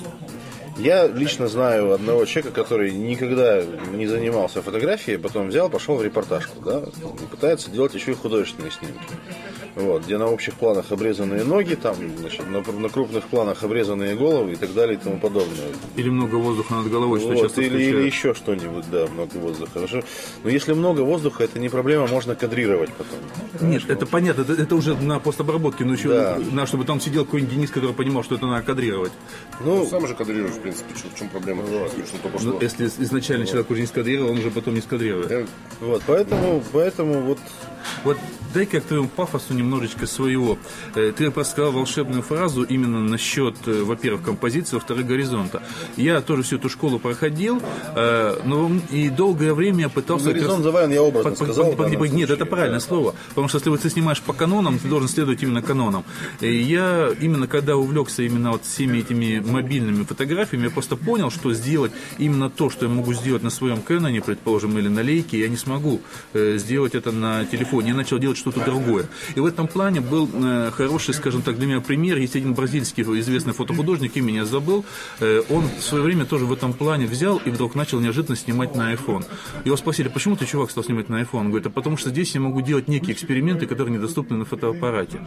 [0.78, 6.60] Я лично знаю одного человека, который никогда не занимался фотографией, потом взял, пошел в репортажку,
[6.64, 6.82] да,
[7.22, 8.98] и пытается делать еще и художественные снимки.
[9.74, 14.52] Вот, где на общих планах обрезанные ноги, там, значит, на, на крупных планах обрезанные головы
[14.52, 15.68] и так далее и тому подобное.
[15.96, 19.70] Или много воздуха над головой, что Вот, часто или, или еще что-нибудь, да, много воздуха.
[19.72, 20.02] Хорошо.
[20.44, 23.18] Но если много воздуха, это не проблема, можно кадрировать потом.
[23.66, 26.38] Нет, это понятно, это, это уже на постобработке, но еще Да.
[26.52, 29.12] на, чтобы там сидел какой-нибудь Денис, который понимал, что это надо кадрировать.
[29.64, 31.62] Ну, Сам же кадрируешь, в принципе, в чем проблема?
[32.32, 32.52] Пошло.
[32.52, 35.30] Ну, если изначально человек уже не скадрировал, он уже потом не скадрирует.
[35.30, 35.46] Я-
[35.80, 37.38] вот, поэтому, поэтому вот
[38.04, 38.18] Вот
[38.54, 40.58] дай-ка к твоему пафосу немножечко своего.
[40.94, 45.62] Э, Ты просто сказал волшебную фразу именно насчет, э, во-первых, композиции, во-вторых, горизонта.
[45.96, 47.62] Я тоже всю эту школу проходил,
[47.94, 50.26] э, но и долгое время я пытался...
[50.26, 51.64] раз- горизонт Заваян я образно пог- сказал.
[51.72, 52.34] данном погоди, Нет, случае.
[52.36, 53.14] это правильное слово.
[53.30, 56.04] Потому что если вот ты снимаешь по канонам, ты должен следовать именно канонам.
[56.40, 61.52] И я именно когда увлекся именно вот всеми этими мобильными фотографиями, я просто понял, что
[61.54, 65.48] сделать именно то, что я могу сделать на своем Кэноне, предположим, или на лейке, я
[65.48, 66.00] не смогу
[66.34, 67.71] сделать это на телефоне.
[67.80, 69.06] Я начал делать что-то другое.
[69.34, 72.18] И в этом плане был э, хороший, скажем так, для меня пример.
[72.18, 74.84] Есть один бразильский известный фотохудожник, имя я забыл.
[75.20, 78.74] Э, он в свое время тоже в этом плане взял и вдруг начал неожиданно снимать
[78.74, 79.24] на iPhone.
[79.64, 81.40] Его спросили, почему ты, чувак, стал снимать на iPhone?
[81.40, 85.20] Он говорит, а потому что здесь я могу делать некие эксперименты, которые недоступны на фотоаппарате.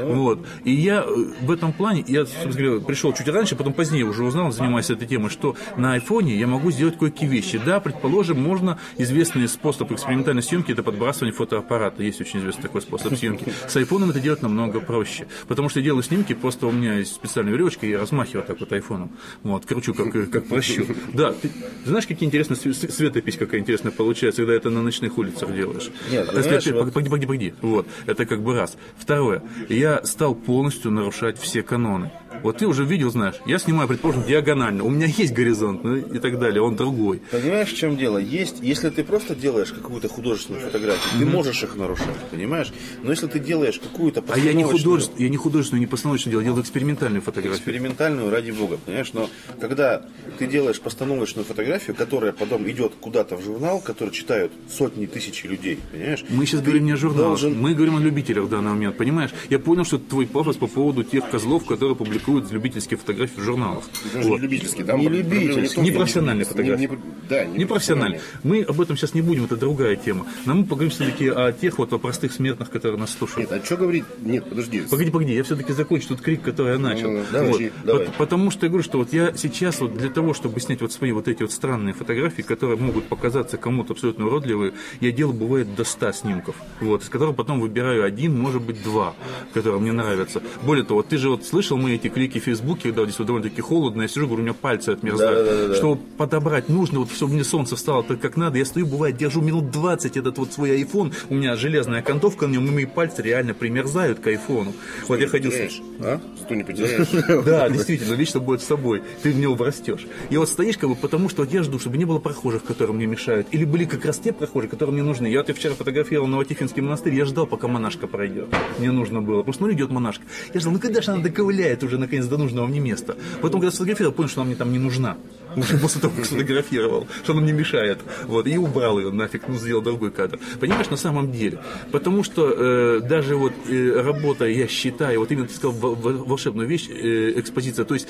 [0.00, 0.46] Вот.
[0.64, 4.24] И я э, в этом плане, я, собственно говоря, пришел чуть раньше, потом позднее уже
[4.24, 7.60] узнал, занимаясь этой темой, что на iPhone я могу сделать кое-какие вещи.
[7.64, 11.89] Да, предположим, можно известный способ экспериментальной съемки, это подбрасывание фотоаппарата.
[11.98, 13.52] Есть очень известный такой способ съемки.
[13.68, 15.26] С iPhone это делать намного проще.
[15.48, 18.60] Потому что я делаю снимки, просто у меня есть специальная веревочка, и я размахиваю так
[18.60, 19.10] вот айфоном.
[19.42, 20.86] Вот, кручу, как, как прощу.
[21.12, 21.50] Да, ты
[21.84, 25.90] знаешь, какие интересные све- све- светопись, какая интересная получается, когда это на ночных улицах делаешь.
[26.10, 27.54] Нет, А если понимаешь, опять- вот- Погоди, погоди, погоди.
[27.62, 28.76] Вот, это как бы раз.
[28.98, 32.10] Второе, я стал полностью нарушать все каноны.
[32.42, 36.18] Вот ты уже видел, знаешь, я снимаю, предположим, диагонально, у меня есть горизонт ну, и
[36.18, 37.20] так далее, он другой.
[37.30, 38.18] Понимаешь, в чем дело?
[38.18, 42.72] Есть, если ты просто делаешь какую-то художественную фотографию, ты можешь их нарушать, понимаешь?
[43.02, 46.42] Но если ты делаешь какую-то А я не художественную, я не художественную, не постановочную делал,
[46.42, 47.58] я делал экспериментальную фотографию.
[47.58, 49.12] экспериментальную, ради бога, понимаешь?
[49.12, 49.28] Но
[49.60, 50.02] когда
[50.38, 55.78] ты делаешь постановочную фотографию, которая потом идет куда-то в журнал, который читают сотни тысяч людей,
[55.92, 56.24] понимаешь?
[56.30, 58.96] Мы сейчас Ты говорим не о журналах, должен- мы говорим о любителях в данный момент,
[58.96, 59.30] понимаешь?
[59.50, 63.44] Я понял, что это твой пафос по поводу тех козлов, которые публикуют любительские фотографии в
[63.44, 63.84] журналах.
[64.14, 64.36] Даже Вот.
[64.36, 66.80] не любительский, там Не в том, Не профессиональные не- фотографии.
[66.82, 68.20] не- да, не Не профессиональные.
[68.42, 70.26] Мы об этом сейчас не будем, это другая тема.
[70.46, 73.50] Но мы поговорим все-таки о тех вот о простых смертных, которые нас слушают.
[73.50, 74.04] Нет, а что говорить?
[74.22, 74.82] Нет, подожди.
[74.82, 77.10] Погоди, погоди, я все-таки закончу тот крик, который я начал.
[77.10, 77.60] Ну, давай, Вот.
[77.84, 78.06] давай.
[78.06, 80.92] Пот- Потому что я говорю, что вот я сейчас вот для того, чтобы снять вот
[80.92, 85.74] свои вот эти вот странные фотографии, которые могут показаться кому-то абсолютно уродливые, я делаю, бывает,
[85.74, 89.14] до 100 снимков, вот, из которых потом выбираю один, может быть, два,
[89.54, 90.42] которые мне нравятся.
[90.62, 93.62] Более того, ты же вот слышал мои эти клики в Фейсбуке, когда здесь вот довольно-таки
[93.62, 95.46] холодно, я сижу, говорю, у меня пальцы отмерзают.
[95.46, 95.74] Да-да-да-да.
[95.74, 99.40] Чтобы подобрать нужно, вот, чтобы мне солнце встало так, как надо, я стою, бывает, держу
[99.40, 103.22] минут 20 этот вот свой iPhone, у меня железная окантовка на нем, и мои пальцы
[103.22, 104.74] реально примерзают к айфону.
[105.08, 105.50] Вот я ходил...
[105.50, 105.80] Потеряешь.
[106.00, 106.20] А?
[106.38, 107.08] Зато не потеряешь.
[107.50, 109.02] Да, действительно, вечно будет с собой.
[109.22, 110.06] Ты в него врастешь.
[110.28, 113.06] И вот стоишь, как бы, потому что я жду, чтобы не было прохожих, которые мне
[113.06, 113.48] мешают.
[113.50, 115.26] Или были как раз те прохожие, которые мне нужны.
[115.26, 118.48] Я вот я вчера фотографировал Новотихинский монастырь, я ждал, пока монашка пройдет.
[118.78, 119.42] Мне нужно было.
[119.42, 120.24] Что, смотрю, идет монашка.
[120.52, 123.16] Я ждал, ну когда же она доковыляет уже, наконец, до нужного мне места.
[123.40, 125.16] Потом, когда сфотографировал, понял, что она мне там не нужна.
[125.56, 127.98] Уже после того, как сфотографировал, что она мне мешает.
[128.26, 130.38] Вот, и убрал ее нафиг, ну, сделал другой кадр.
[130.60, 131.58] Понимаешь, на самом деле.
[131.90, 136.24] Потому что э, даже вот э, работа, я считаю, вот именно ты сказал вол- вол-
[136.24, 138.06] волшебную вещь, э, экспозиция, то есть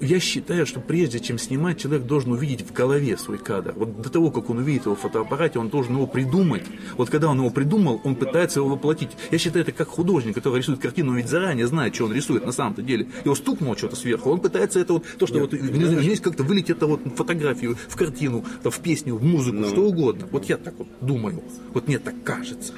[0.00, 3.72] я считаю, что прежде чем снимать, человек должен увидеть в голове свой кадр.
[3.76, 6.64] Вот до того, как он увидит его в фотоаппарате, он должен его придумать.
[6.96, 9.10] Вот когда он его придумал, он пытается его воплотить.
[9.30, 12.44] Я считаю, это как художник, который рисует картину, он ведь заранее знает, что он рисует
[12.46, 13.08] на самом-то деле.
[13.24, 16.86] Его стукнуло что-то сверху, он пытается это вот, то, что вот здесь как-то вылить это
[16.86, 20.28] вот в фотографию, в картину, в песню, в музыку, что угодно.
[20.30, 21.42] Вот я так вот думаю.
[21.72, 22.72] Вот мне так кажется.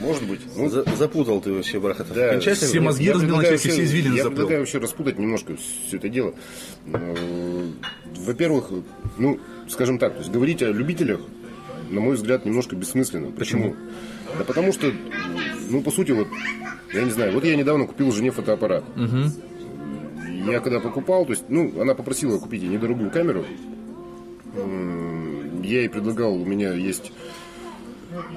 [0.00, 0.40] Может быть.
[0.56, 2.14] Ну, За- запутал ты вообще, Бархатов.
[2.14, 4.30] Да, все мозги я разбил на части, все извилины Я заплел.
[4.36, 5.56] предлагаю вообще распутать немножко
[5.86, 6.34] все это дело.
[6.86, 7.66] Э,
[8.16, 8.70] Во-первых,
[9.18, 11.20] ну, скажем так, то есть говорить о любителях,
[11.90, 13.32] на мой взгляд, немножко бессмысленно.
[13.32, 13.74] Почему?
[14.38, 14.92] Да потому что,
[15.70, 16.28] ну, по сути, вот,
[16.92, 18.84] я не знаю, вот я недавно купил жене фотоаппарат.
[20.46, 23.44] Я когда покупал, то есть, ну, она попросила купить ей недорогую камеру.
[25.62, 27.12] Я ей предлагал, у меня есть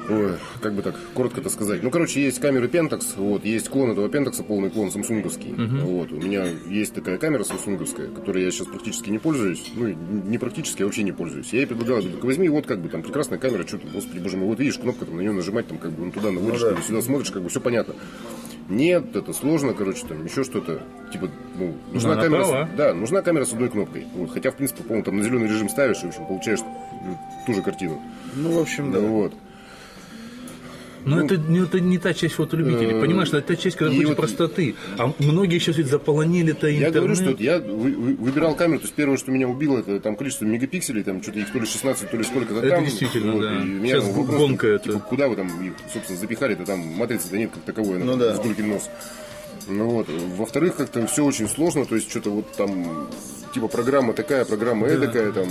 [0.10, 1.81] Ой, как бы так, коротко это сказать.
[1.81, 5.53] Ну, короче, есть камеры Pentax, вот, есть клон этого Pentax, полный клон самсунговский.
[5.84, 9.71] Вот, у меня есть такая камера самсунговская, которой я сейчас практически не пользуюсь.
[9.75, 11.53] Ну, не практически, а вообще не пользуюсь.
[11.53, 14.19] Я ей предлагал, говорю, «Так возьми, вот как бы там прекрасная камера, что ты, господи,
[14.19, 16.62] боже мой, вот видишь, кнопка там на нее нажимать, там как бы ну, туда наводишь,
[16.62, 16.81] Ну да.
[16.81, 17.95] сюда смотришь, как бы все понятно.
[18.69, 20.81] нет, это сложно, короче, там еще что-то.
[21.13, 22.43] Типа, ну, нужна она камера.
[22.43, 24.05] С, да, нужна камера с одной кнопкой.
[24.15, 26.60] Вот, хотя, в принципе, по-моему, там на зеленый режим ставишь, и, в общем, получаешь
[27.45, 28.01] ту же картину.
[28.36, 28.99] Ну, в общем, да.
[28.99, 29.34] Вот.
[31.05, 34.09] Но это, ну, это не та часть фотолюбителей, э, понимаешь, это та часть, когда хочет
[34.09, 34.75] вот- простоты.
[34.97, 36.93] А многие сейчас ведь заполонили-то Я интернет.
[36.95, 39.99] говорю, что вот я вы- вы- выбирал камеру, то есть первое, что меня убило, это
[39.99, 42.85] там количество мегапикселей, там что-то их то ли 16, то ли сколько-то Это там.
[42.85, 43.55] действительно, да.
[43.55, 44.83] и у меня Сейчас вопрос, гонка это.
[44.85, 48.35] типа, куда вы там их, собственно, запихали-то там матрицы-то нет как таковой, Ну она да.
[48.35, 48.89] с гулькин нос.
[49.67, 50.07] Ну вот.
[50.37, 53.07] Во-вторых, как-то все очень сложно, то есть что-то вот там,
[53.53, 55.47] типа программа такая, программа эдакая, там,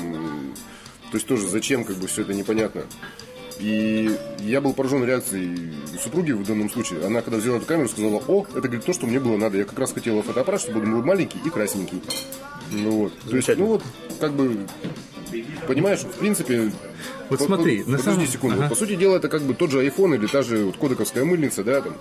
[1.11, 2.83] то есть тоже зачем, как бы все это непонятно.
[3.61, 7.05] И я был поражен реакцией супруги в данном случае.
[7.05, 9.59] Она, когда взяла эту камеру, сказала, о, это, говорит, то, что мне было надо.
[9.59, 12.01] Я как раз хотела фотоаппарат, чтобы он был маленький и красненький.
[12.73, 13.13] Ну вот.
[13.29, 13.83] То есть, ну вот,
[14.19, 14.57] как бы,
[15.67, 16.73] понимаешь, в принципе...
[17.29, 18.57] Вот по- смотри, по- на самом- секунду.
[18.61, 18.69] Ага.
[18.71, 21.63] По сути дела, это как бы тот же iPhone или та же вот кодековская мыльница,
[21.63, 21.95] да, там.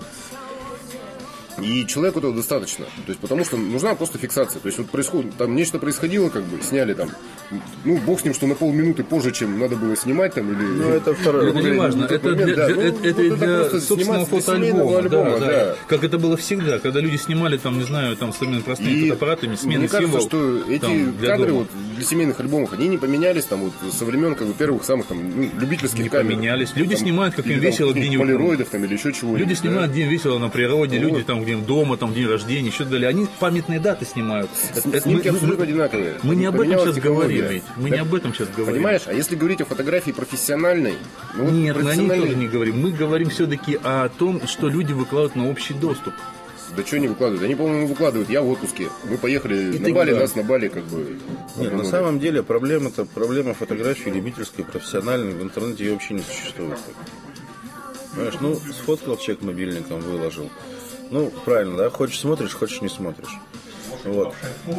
[1.63, 2.85] И человеку этого достаточно.
[2.85, 4.59] То есть, потому что нужна просто фиксация.
[4.59, 7.09] То есть, вот происходит, там нечто происходило, как бы, сняли там,
[7.85, 10.61] ну, бог с ним, что на полминуты позже, чем надо было снимать там, или...
[10.61, 11.49] Ну, это второе.
[11.49, 12.65] Это не Ну, важно, тот это момент, для, да.
[12.67, 14.97] для- Ну, это, вот это это для просто собственного фотоальбома.
[14.99, 15.45] альбома, да, да.
[15.47, 15.75] да.
[15.87, 19.55] Как это было всегда, когда люди снимали там, не знаю, там современные простыми И фотоаппаратами,
[19.55, 21.59] смены мне кажется, символ, что эти там, для кадры дома.
[21.59, 25.07] вот для семейных альбомов, они не поменялись там вот со времен как бы первых самых
[25.07, 26.33] там ну, любительских Не камер.
[26.35, 26.69] поменялись.
[26.75, 28.25] Люди Там, снимают, как им весело где-нибудь.
[28.27, 29.39] Полироидов там или еще чего-нибудь.
[29.41, 31.05] Люди снимают день весело на природе, Вот.
[31.11, 33.07] люди там где дома, там день рождения, еще далее.
[33.09, 34.49] Они памятные даты снимают.
[35.01, 36.19] Снимки мы- абсолютно мы- одинаковые.
[36.23, 37.63] Мы не об этом сейчас говорим, ведь.
[37.77, 38.75] Мы Да, не об этом сейчас говорим.
[38.75, 40.93] Понимаешь, а если говорить о фотографии профессиональной,
[41.35, 42.81] ну, вот Нет, мы о ней профессиональной- тоже не говорим.
[42.81, 46.13] Мы говорим все-таки о том, что люди выкладывают на общий доступ.
[46.77, 47.43] Да что не выкладывают?
[47.43, 48.29] Они, по-моему, выкладывают.
[48.29, 48.89] Я в отпуске.
[49.09, 51.17] Мы поехали И на Бали, нас на Бали как бы...
[51.57, 55.33] Нет, на самом деле проблема это проблема фотографии любительской, профессиональной.
[55.33, 56.77] В интернете ее вообще не существует.
[58.13, 60.49] Понимаешь, ну, сфоткал человек мобильником, выложил.
[61.11, 61.89] Ну, правильно, да?
[61.89, 63.37] Хочешь смотришь, хочешь не смотришь.
[64.05, 64.33] Вот.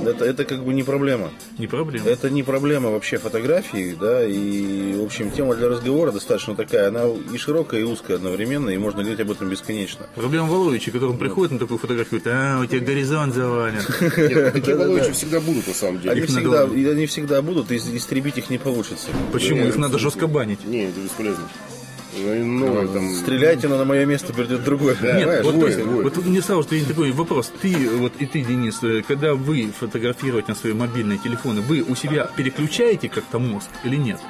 [0.07, 1.31] Это, это как бы не проблема.
[1.59, 2.09] Не проблема.
[2.09, 7.05] Это не проблема вообще фотографии, да, и, в общем, тема для разговора достаточно такая, она
[7.07, 10.07] и широкая, и узкая одновременно, и можно говорить об этом бесконечно.
[10.15, 13.83] Проблема Воловича, который приходит на такую фотографию, говорит, а, у тебя горизонт завален.
[14.17, 16.13] Нет, такие Володичи всегда будут, на самом деле.
[16.13, 19.09] Они всегда, они всегда будут, и истребить их не получится.
[19.33, 19.67] Почему?
[19.67, 20.65] Их надо жестко банить.
[20.65, 21.45] Не, это бесполезно.
[22.17, 23.15] Ну, и новое там...
[23.15, 24.97] Стреляйте, но на мое место придет другой.
[25.01, 26.03] Нет, Понимаешь, вот, двое, есть, двое.
[26.03, 27.53] вот мне сразу что такой вопрос.
[27.61, 31.95] Ты, вот и ты, Денис, э, когда вы фотографируете на свои мобильные телефоны, вы у
[31.95, 34.21] себя переключаете как-то мозг или нет?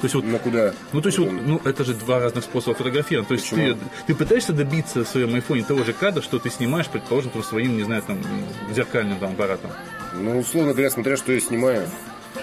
[0.00, 0.72] То есть вот На куда?
[0.92, 3.26] Ну, то есть, вот, ну, это же два разных способа фотографирования.
[3.26, 3.76] То есть, ты,
[4.06, 7.76] ты пытаешься добиться в своем айфоне того же кадра, что ты снимаешь, предположим, там, своим,
[7.76, 8.18] не знаю, там,
[8.72, 9.72] зеркальным там, аппаратом.
[10.14, 11.88] Ну, условно говоря, смотря что я снимаю.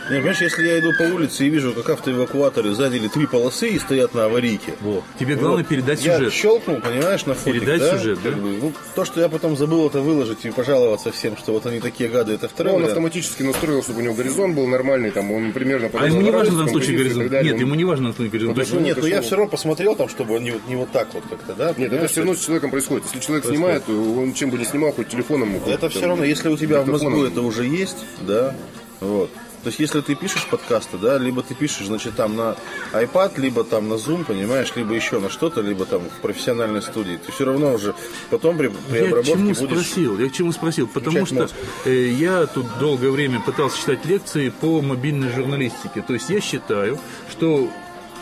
[0.10, 3.80] Не, понимаешь, если я иду по улице и вижу, как автоэвакуаторы задели три полосы и
[3.80, 4.74] стоят на аварийке.
[5.20, 5.68] Тебе главное Вот.
[5.68, 6.34] передать я сюжет.
[6.34, 7.98] щелкнул, понимаешь, на фотик, Передать да?
[7.98, 8.42] сюжет, Как да?
[8.42, 11.80] бы, ну, то, что я потом забыл это выложить и пожаловаться всем, что вот они
[11.80, 12.92] такие гады, это Ну, второй он вариант.
[12.92, 15.90] автоматически настроил, чтобы у него горизонт был нормальный, там он примерно...
[15.94, 17.30] А ему не важно в данном случае горизонт.
[17.32, 17.52] далее.
[17.54, 18.56] Нет, ему не важно в данном случае горизонт.
[18.56, 20.68] То есть, Ну, нет, это ну я все равно посмотрел там, чтобы он не, вот-
[20.68, 21.74] не вот так вот как-то, да?
[21.78, 23.06] Нет, это все равно с человеком происходит.
[23.06, 25.60] Если человек снимает, то он чем бы ни снимал, хоть телефоном.
[25.60, 28.56] хоть Это там все равно, если у тебя в мозгу это уже есть, да,
[29.00, 29.30] вот.
[29.66, 32.56] То есть, если ты пишешь подкасты, да, либо ты пишешь, значит, там на
[32.94, 37.18] iPad, либо там на Zoom, понимаешь, либо еще на что-то, либо там в профессиональной студии,
[37.18, 37.96] ты все равно уже
[38.30, 39.58] потом при, при Я к обработке чему будешь...
[39.58, 40.20] спросил?
[40.20, 40.86] Я к чему спросил?
[40.86, 41.56] Потому что мозг.
[41.86, 46.04] э, я тут долгое время пытался читать лекции по мобильной журналистике.
[46.04, 47.00] То есть я считаю,
[47.32, 47.68] что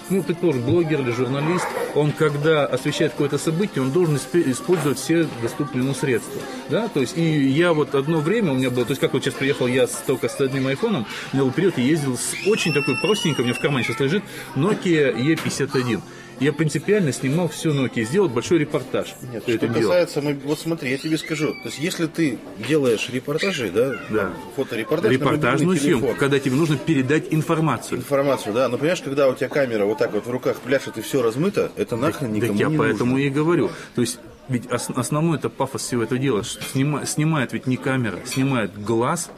[0.09, 5.83] ну, предположим, блогер или журналист, он, когда освещает какое-то событие, он должен использовать все доступные
[5.83, 6.41] ему средства.
[6.69, 6.87] Да?
[6.87, 9.35] То есть, и я вот одно время у меня было, то есть, как вот сейчас
[9.35, 12.73] приехал я с, только с одним айфоном, у меня был период, я ездил с очень
[12.73, 14.23] такой простенькой, у меня в кармане сейчас лежит,
[14.55, 16.01] Nokia E51.
[16.39, 19.13] Я принципиально снимал все Nokia, сделал большой репортаж.
[19.31, 23.69] Нет, что касается, мы- вот смотри, я тебе скажу, то есть если ты делаешь репортажи,
[23.71, 24.33] да, Да.
[24.55, 27.99] фоторепортаж, на Репортажную съемку, телефон, когда тебе нужно передать информацию.
[27.99, 31.01] информацию, да, но понимаешь, когда у тебя камера вот так вот в руках пляшет и
[31.01, 33.25] все размыто, это нахрен Так никому я не поэтому нужно.
[33.25, 33.69] и говорю.
[33.95, 34.19] То есть
[34.49, 36.41] ведь ос- основной это пафос всего этого дела.
[36.41, 39.29] снима- снимает ведь не камера, снимает глаз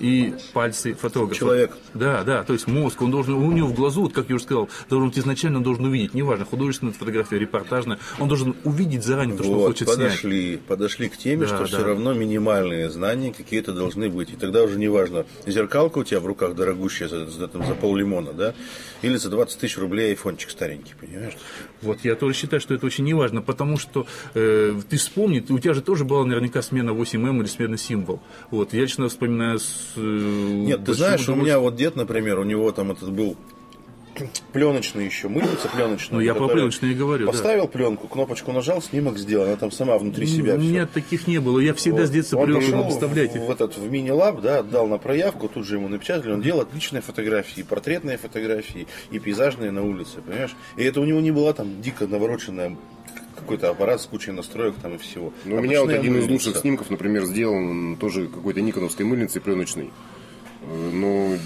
[0.00, 1.38] и пальцы фотографа.
[1.38, 1.76] Человек.
[1.94, 4.44] Да, да, то есть мозг, он должен, у него в глазу, вот как я уже
[4.44, 9.36] сказал, должен быть изначально он должен увидеть, неважно, художественная фотография, репортажная, он должен увидеть заранее
[9.36, 9.98] то, что он Вот, хочет снять.
[9.98, 11.64] подошли, подошли к теме, Да, что да.
[11.66, 14.30] все равно минимальные знания какие-то должны быть.
[14.30, 17.94] И тогда уже неважно, зеркалка у тебя в руках дорогущая за, за, там, за пол
[17.96, 18.54] лимона, да,
[19.02, 21.36] или за 20 тысяч рублей айфончик старенький, понимаешь?
[21.82, 25.74] Вот я тоже считаю, что это очень неважно, потому что э, ты вспомни, у тебя
[25.74, 28.20] же тоже была наверняка смена 8М или смена символ.
[28.50, 29.89] Вот, я лично вспоминаю с...
[29.96, 31.38] э, Нет, ты знаешь, у удовольствием.
[31.44, 33.36] меня вот дед, например, у него там этот был
[34.52, 36.18] пленочный еще, мыльница пленочная.
[36.18, 37.32] Ну, я про пленочные и говорю, да.
[37.32, 41.38] Поставил пленку, кнопочку нажал, снимок сделал, она там сама внутри себя У меня таких не
[41.38, 41.58] было.
[41.60, 43.40] Я всегда с детства привык, представляете.
[43.40, 46.60] в, в этот в мини-лаб, да, отдал на проявку, тут же ему напечатали, он делал
[46.60, 50.54] отличные фотографии, и портретные фотографии, и пейзажные на улице, понимаешь?
[50.76, 52.76] И это у него не была там дико навороченная
[53.40, 55.32] какой-то аппарат с кучей настроек там и всего.
[55.44, 56.32] Ну, у меня вот один из мыльница.
[56.48, 59.90] лучших снимков, например, сделан тоже какой-то никоновской мыльницей пленочной.
[60.62, 61.36] Э, Но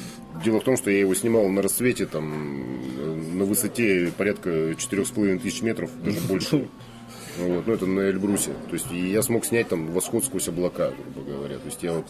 [0.44, 2.62] дело в том, что я его снимал на рассвете, там,
[2.98, 6.68] э, на высоте порядка 4,5 тысяч метров, даже больше.
[7.38, 8.50] Вот, ну, это на Эльбрусе.
[8.68, 11.56] То есть, и я смог снять там восход сквозь облака, грубо говоря.
[11.56, 12.04] То есть, я вот...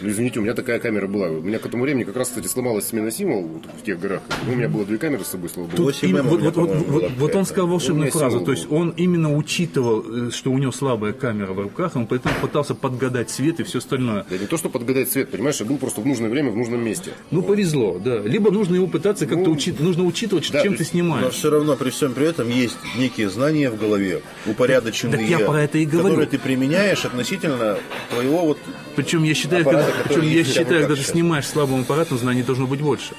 [0.00, 1.28] Ну, извините, у меня такая камера была.
[1.28, 4.22] У меня к этому времени как раз, кстати, сломалась смена символ вот в тех горах.
[4.46, 5.76] Ну, у меня было две камеры с собой, слава богу.
[5.76, 8.50] Тут 8 именно- м у вот, вот- вот- вот- вот он сказал волшебную фразу, то
[8.50, 8.76] есть был.
[8.76, 13.30] он именно учитывал, э, что у него слабая камера в руках, он поэтому пытался подгадать
[13.30, 14.26] свет и все остальное.
[14.28, 16.84] Да не то, что подгадать цвет, понимаешь, я был просто в нужное время, в нужном
[16.84, 17.12] месте.
[17.30, 18.18] Ну, повезло, да.
[18.20, 21.32] Либо нужно его пытаться как-то учить, нужно учитывать, да, чем ты есть- Но снимаешь.
[21.34, 24.22] все равно при всем при этом есть некие знания в голове,
[24.56, 26.08] упорядоченные, Так я про это и говорю.
[26.08, 27.78] которые ты применяешь относительно
[28.10, 28.58] твоего вот
[28.96, 31.10] Причем я считаю, аппарата, когда, причем я считаю, когда ты сейчас.
[31.12, 33.14] снимаешь слабым аппаратом, знаний должно быть больше.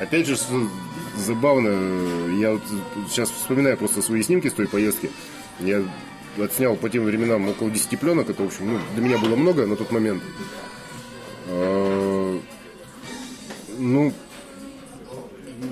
[0.00, 0.36] Опять же,
[1.16, 1.68] забавно,
[2.40, 2.62] я вот
[3.10, 5.10] сейчас вспоминаю просто свои снимки с той поездки.
[5.60, 5.82] Я
[6.42, 9.66] отснял по тем временам около 10 пленок, это, в общем, ну, для меня было много
[9.66, 10.22] на тот момент.
[11.48, 12.40] А,
[13.78, 14.12] Ну,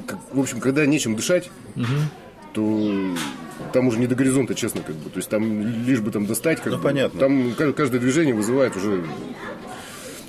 [0.07, 1.51] как- в общем, когда нечем дышать,
[2.53, 3.15] то
[3.73, 5.11] там уже не до горизонта, честно, как бы.
[5.11, 6.83] То есть там лишь бы там достать, как Ну, бы.
[6.85, 7.21] понятно.
[7.21, 9.05] Там ка- каждое движение вызывает уже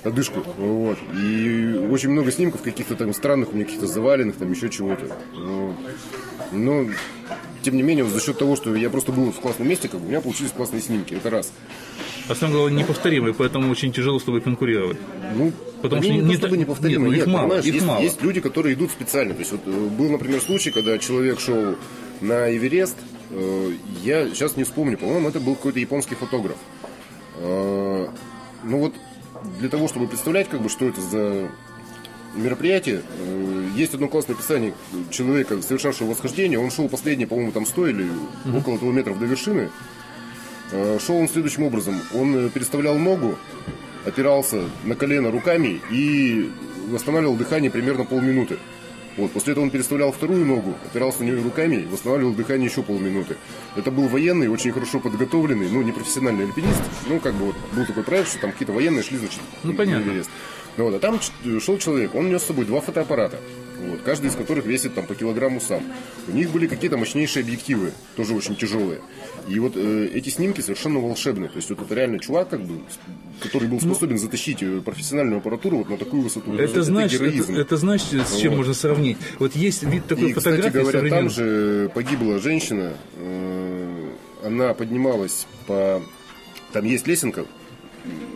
[0.02, 0.44] одышку.
[0.58, 0.98] Вот.
[1.14, 5.06] И очень много снимков каких-то там странных, у меня каких-то заваленных, там еще чего-то.
[5.34, 5.74] Ну,
[6.52, 6.86] Но,
[7.62, 9.98] тем не менее, вот за счет того, что я просто был в классном месте, как
[10.00, 11.14] бы, у меня получились классные снимки.
[11.14, 11.52] Это раз.
[12.28, 14.98] А самое главное, неповторимый, поэтому очень тяжело с тобой конкурировать.
[15.36, 17.42] Ну, Потому они что не, не то чтобы та- неповторимые, нет, ну, их нет, мало,
[17.44, 18.02] понимаешь, их есть, мало.
[18.02, 19.34] есть люди, которые идут специально.
[19.34, 21.76] То есть вот э, был, например, случай, когда человек шел
[22.20, 22.96] на Эверест,
[24.02, 26.56] я сейчас не вспомню, по-моему, это был какой-то японский фотограф.
[27.38, 28.08] Э,
[28.64, 28.94] Ну вот
[29.58, 31.48] для того, чтобы представлять, как бы, что это за
[32.34, 34.74] мероприятие, э, есть одно классное описание
[35.10, 36.58] человека, совершавшего восхождение.
[36.58, 38.08] Он шел последние, по-моему, там 100 или
[38.56, 39.70] около того метров до вершины.
[40.72, 42.00] Э, Шел он следующим образом.
[42.14, 43.36] Он э, переставлял ногу,
[44.06, 46.50] опирался на колено руками и
[46.88, 48.58] восстанавливал дыхание примерно полминуты.
[49.16, 52.82] Вот, после этого он переставлял вторую ногу, опирался на нее руками и восстанавливал дыхание еще
[52.82, 53.36] полминуты.
[53.76, 56.82] Это был военный, очень хорошо подготовленный, ну, не профессиональный альпинист.
[57.06, 60.02] Ну, как бы вот был такой проект, что там какие-то военные шли, значит, Ну, понятно.
[60.02, 60.30] Эверест.
[60.76, 61.20] Ну, вот, а там
[61.60, 63.38] шел человек, он нес с собой два фотоаппарата.
[63.76, 65.82] Вот, каждый из которых весит там по килограмму сам.
[66.28, 69.00] У них были какие-то мощнейшие объективы, тоже очень тяжелые.
[69.48, 71.48] И вот э, эти снимки совершенно волшебные.
[71.50, 72.80] То есть вот это реально чувак, как бы,
[73.40, 76.52] который был способен затащить э, профессиональную аппаратуру вот на такую высоту.
[76.52, 77.56] Ну, Это, значит, это, героизм.
[77.56, 78.58] это значит, с чем Вот.
[78.58, 79.18] можно сравнить.
[79.38, 82.94] Вот есть вид такой И, кстати фотографии говоря, там же погибла женщина.
[83.16, 84.08] э,
[84.44, 86.02] Она поднималась по...
[86.72, 87.44] Там есть лесенка.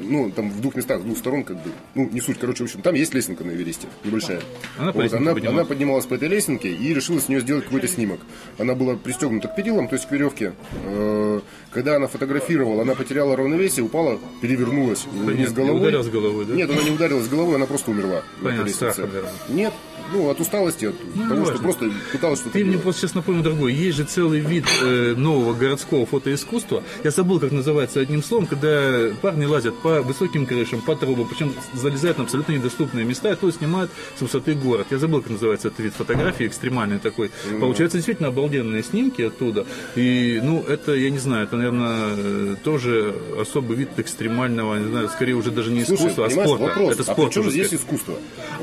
[0.00, 1.70] Ну, там в двух местах, с двух сторон, как бы.
[1.94, 4.40] Ну, не суть, короче, в общем, там есть лесенка на Эвересте, небольшая.
[4.78, 5.46] Она Вот, она, поднималась.
[5.46, 8.20] она поднималась по этой лесенке и решила с нее сделать какой-то снимок.
[8.58, 10.54] Она была пристегнута к перилам, то есть к веревке.
[10.84, 11.40] Э,
[11.72, 15.80] Когда она фотографировала, она потеряла равновесие, упала, перевернулась вниз Понятно, головой.
[15.80, 16.54] ударилась головой, да?
[16.54, 18.22] Нет, она не ударилась головой, она просто умерла.
[18.42, 19.32] Понятно, наверное.
[19.48, 19.72] Нет,
[20.12, 21.62] ну, от усталости, от того, что важно.
[21.62, 22.82] просто пыталась что-то Ты мне делать.
[22.82, 23.74] просто сейчас напомнил другой.
[23.74, 26.82] Есть же целый вид э, нового городского фотоискусства.
[27.04, 31.52] Я забыл, как называется одним словом, когда парни лазят по высоким крышам, по трубам, причем
[31.74, 34.86] залезают на абсолютно недоступные места, и то снимают с высоты город.
[34.90, 37.30] Я забыл, как называется этот вид фотографии, экстремальный такой.
[37.60, 39.66] Получаются действительно обалденные снимки оттуда.
[39.94, 45.08] И, ну, это, я не знаю, это, наверное, э, тоже особый вид экстремального, не знаю,
[45.08, 46.64] скорее уже даже не Слушай, искусства, а спорта.
[46.64, 48.14] вопрос, это а спорт чем уже здесь искусство?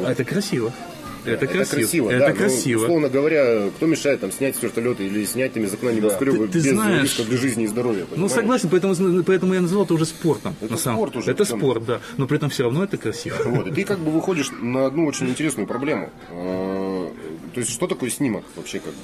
[0.04, 0.74] А это красиво.
[1.24, 1.80] Это, Это красиво.
[1.80, 2.84] красиво, это да, но, красиво.
[2.84, 6.48] условно говоря, кто мешает там снять с вертолета или снять там из окна небоскреба Ты-
[6.50, 8.02] ты без знаешь- риска для жизни и здоровья?
[8.02, 8.32] Ну, понимаешь?
[8.32, 10.56] согласен, поэтому, поэтому я назвал это уже спортом.
[10.62, 12.00] Это на самом- спорт уже, Это спорт, да.
[12.18, 13.38] Но при этом все равно это красиво.
[13.46, 16.12] Вот, и ты как бы выходишь на одну очень интересную проблему.
[16.30, 17.10] Э,
[17.56, 19.00] То есть, что такое снимок вообще как бы?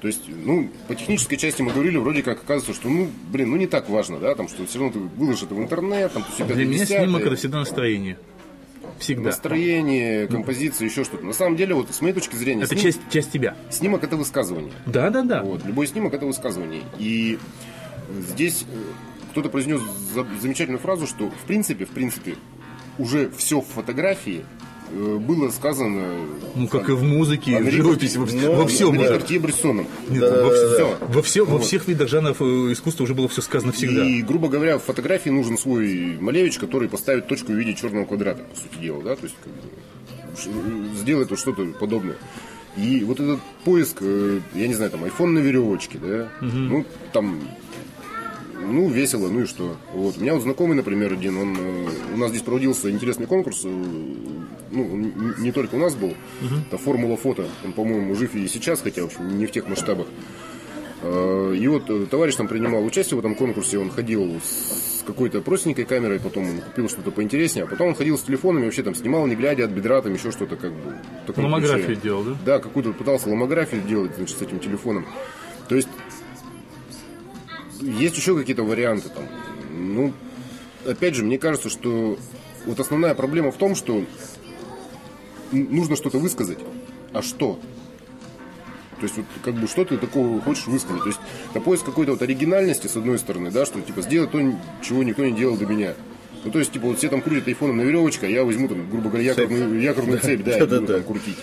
[0.00, 3.56] То есть, ну, по технической части мы говорили, вроде как оказывается, что, ну, блин, ну
[3.56, 6.54] не так важно, да, там, что все равно ты выложишь это в интернет, там, всегда
[6.54, 8.16] Для меня снимок это всегда настроение.
[9.00, 9.24] Всегда.
[9.30, 11.24] настроение, композиция, еще что-то.
[11.24, 13.56] На самом деле, вот с моей точки зрения, Это сним- часть, часть тебя.
[13.70, 14.72] снимок это высказывание.
[14.86, 15.42] Да, да, да.
[15.42, 15.64] Вот.
[15.64, 16.82] Любой снимок это высказывание.
[16.98, 17.38] И
[18.30, 18.76] здесь э,
[19.32, 19.80] кто-то произнес
[20.14, 22.34] за- замечательную фразу, что в принципе, в принципе,
[22.98, 28.24] уже все в фотографии э, было сказано Ну, как и в музыке, в живописи, во,
[28.26, 28.96] вс- во всем.
[29.40, 29.86] Брессоном.
[30.08, 31.06] Нет, Да, во, да, вс- да, всё- да.
[31.06, 31.64] во во Вот.
[31.64, 34.04] всех видах жанров э, искусства уже было все сказано всегда.
[34.04, 38.42] И, грубо говоря, в фотографии нужен свой Малевич, который поставит точку в виде черного квадрата,
[38.44, 42.16] по сути дела, да, то есть как бы, ш- сделает вот что-то подобное.
[42.76, 47.40] И вот этот поиск, э, я не знаю, там, iPhone на веревочке, да, ну, там,
[48.58, 49.76] ну, весело, ну и что.
[49.92, 50.18] Вот.
[50.18, 53.68] У меня вот знакомый, например, один, он, э, у нас здесь проводился интересный конкурс, э,
[54.70, 56.14] ну, не только у нас был,
[56.66, 60.06] это Формула фото, он, по-моему, жив и сейчас, хотя, в общем, не в тех масштабах.
[61.02, 65.84] Э, И вот товарищ там принимал участие в этом конкурсе, он ходил с какой-то простенькой
[65.86, 69.26] камерой, потом он купил что-то поинтереснее, а потом он ходил с телефонами, вообще там снимал,
[69.26, 70.96] не глядя от бедра, там еще что-то как бы.
[71.36, 72.00] Ломографию ключе.
[72.02, 72.36] делал, да?
[72.44, 75.06] Да, какую-то пытался ломографию делать, значит, с этим телефоном.
[75.68, 75.88] То есть
[77.80, 79.24] есть еще какие-то варианты там.
[79.72, 80.12] Ну,
[80.86, 82.18] опять же, мне кажется, что
[82.66, 84.04] вот основная проблема в том, что
[85.52, 86.58] нужно что-то высказать.
[87.12, 87.58] А что?
[89.00, 91.02] То есть, вот, как бы, что ты такого хочешь высказать?
[91.02, 91.20] То есть,
[91.50, 94.40] это поиск какой-то вот оригинальности, с одной стороны, да, что, типа, сделать то,
[94.82, 95.94] чего никто не делал до меня.
[96.44, 98.90] Ну, то есть, типа, вот все там крутят айфоном на веревочке, а я возьму, там,
[98.90, 101.36] грубо говоря, якорную, якорную цепь, да, и буду там крутить.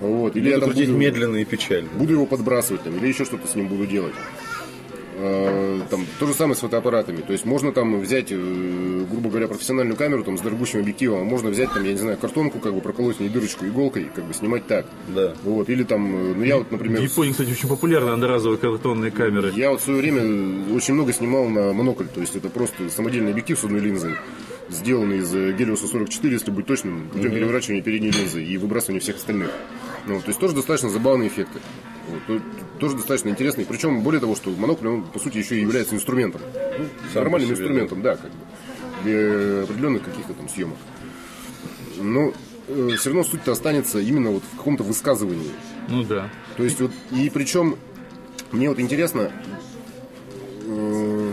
[0.00, 0.36] Вот.
[0.36, 1.88] Или я Буду там крутить буду- медленно и печально.
[1.94, 4.14] буду его подбрасывать там, или еще что-то с ним буду делать.
[5.22, 7.20] Э, Там, то же самое с фотоаппаратами.
[7.20, 11.24] То есть можно там взять, э, грубо говоря, профессиональную камеру там, с дорогущим объективом, а
[11.24, 14.24] можно взять там, я не знаю, картонку, как бы проколоть в ней дырочку иголкой, как
[14.24, 14.86] бы снимать так.
[15.08, 15.34] Да.
[15.44, 15.68] Вот.
[15.68, 19.52] Или там, э, ну я вот, В например, Японии, кстати, очень популярны одноразовые картонные камеры.
[19.54, 20.22] я вот в свое время
[20.74, 24.14] очень много снимал на монокль, то есть это просто самодельный объектив с одной линзой,
[24.68, 29.50] сделанный из Гелиоса 44, если быть точным, путем переворачивания передней линзы и выбрасывания всех остальных.
[30.06, 31.60] Ну, то есть тоже достаточно забавные эффекты.
[32.10, 32.42] Вот, то-
[32.78, 33.64] тоже достаточно интересный.
[33.64, 36.40] Причем, более того, что монокль, он, по сути, еще и является инструментом.
[36.78, 38.36] Ну, Сам нормальным инструментом, да, как бы.
[39.04, 40.76] Для определенных каких-то там съемок.
[41.98, 42.32] Но
[42.96, 45.50] все равно суть-то останется именно вот в каком-то высказывании.
[45.88, 46.30] Ну да.
[46.56, 47.76] То есть вот, и причем,
[48.52, 49.32] мне вот интересно,
[50.66, 51.32] э,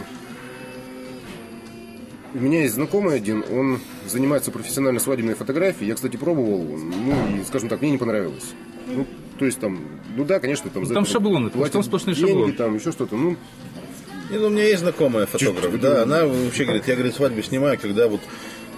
[2.33, 5.89] у меня есть знакомый один, он занимается профессиональной свадебной фотографией.
[5.89, 8.53] Я, кстати, пробовал, ну и, скажем так, мне не понравилось.
[8.87, 9.05] Ну,
[9.37, 9.79] то есть там,
[10.15, 10.85] ну да, конечно, там...
[10.85, 12.53] за там шаблоны, платят там сплошной деньги, шаблон.
[12.53, 13.37] там еще что-то, ну,
[14.29, 16.03] Не, ну, у меня есть знакомая фотограф, Чуть-чуть, да, да.
[16.03, 18.21] она вообще говорит, я, говорит, свадьбы снимаю, когда вот,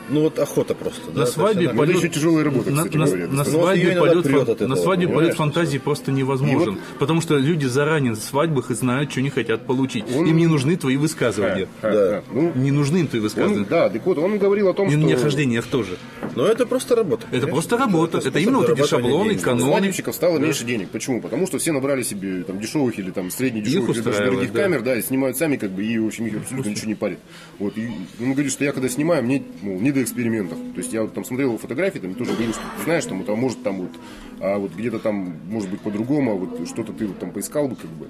[0.10, 1.02] ну, вот охота просто.
[1.12, 3.28] да, На есть свадьбе она- ну, это полет- еще тяжелая работа, на, кстати на- говоря.
[3.28, 3.32] на.
[3.32, 3.52] Ну, вот её
[3.94, 6.78] свадьбе полет, фан- этого, на свадьбе понимаешь, полет фантазии просто невозможен.
[7.00, 10.06] потому что люди заранее на свадьбах и знают, что они хотят получить.
[10.16, 11.68] Он- Им не нужны твои высказывания.
[11.82, 12.00] А, Да.
[12.18, 13.66] а, ну, Не нужны им твои он, высказывания.
[13.70, 15.00] да, так вот, он говорил о том, И что...
[15.00, 15.98] на нехождениях тоже.
[16.36, 17.24] Но это просто работа.
[17.24, 17.52] Это конечно.
[17.52, 18.18] просто работа.
[18.18, 19.72] Это, способ именно вот эти шаблоны, каноны.
[19.72, 20.90] свадебщиков стало меньше денег.
[20.90, 21.22] Почему?
[21.22, 24.64] Потому что все набрали себе там дешевых или там средне дешевых или даже дорогих да.
[24.64, 27.20] камер, да, и снимают сами, как бы, и в общем их абсолютно ничего не парит.
[27.58, 27.78] Вот.
[27.78, 27.90] И
[28.22, 30.58] он говорит, что я когда снимаю, мне мол, не до экспериментов.
[30.74, 33.20] То есть я вот там смотрел его фотографии, там тоже говорю, что ты знаешь, там,
[33.20, 33.92] вот, а может там вот,
[34.40, 37.76] а вот где-то там может быть по-другому, а вот что-то ты вот там поискал бы,
[37.76, 38.08] как бы.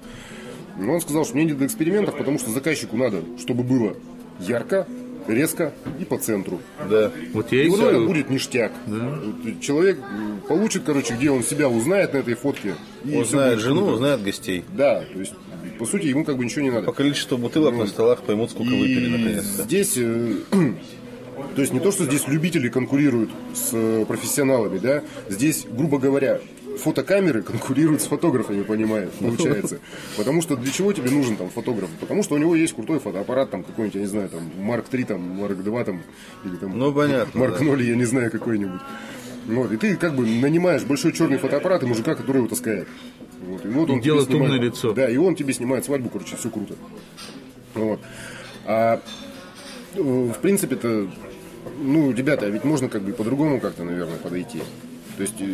[0.78, 3.96] Но он сказал, что мне не до экспериментов, потому что заказчику надо, чтобы было
[4.40, 4.88] ярко,
[5.28, 6.60] резко и по центру.
[6.90, 7.12] Да.
[7.34, 8.72] Вот я И и вот это будет ништяк.
[8.88, 10.00] Вот Человек
[10.48, 12.76] получит, короче, где он себя узнает на этой фотке.
[13.04, 13.94] и Узнает жену, круто.
[13.96, 14.64] узнает гостей.
[14.76, 15.34] Да, то есть,
[15.78, 16.86] по сути, ему как бы ничего не надо.
[16.88, 19.64] По количеству бутылок на столах поймут, сколько выпили, И наконец-то.
[19.64, 20.34] здесь, э,
[21.60, 26.40] то есть не то, что здесь любители конкурируют с э, профессионалами, да, здесь, грубо говоря,
[26.82, 29.80] фотокамеры конкурируют с фотографами, понимаешь, получается.
[30.16, 31.90] Потому что для чего тебе нужен там фотограф?
[32.00, 35.04] Потому что у него есть крутой фотоаппарат, там какой-нибудь, я не знаю, там Марк 3,
[35.04, 36.02] там Марк 2, там,
[36.46, 37.66] или там Ну, понятно, Марк да.
[37.66, 38.80] 0, я не знаю, какой-нибудь.
[39.48, 42.88] Вот, и ты как бы нанимаешь большой черный фотоаппарат и мужика, который его таскает.
[43.46, 44.94] Вот, и вот он тебе делает снимает- умное лицо.
[44.94, 46.76] Да, и он тебе снимает свадьбу, короче, все круто.
[47.74, 48.00] Вот.
[48.66, 49.02] А
[49.96, 51.10] э, в принципе-то,
[51.82, 54.60] ну, ребята, а ведь можно как бы по-другому как-то, наверное, подойти.
[55.18, 55.46] То есть, э,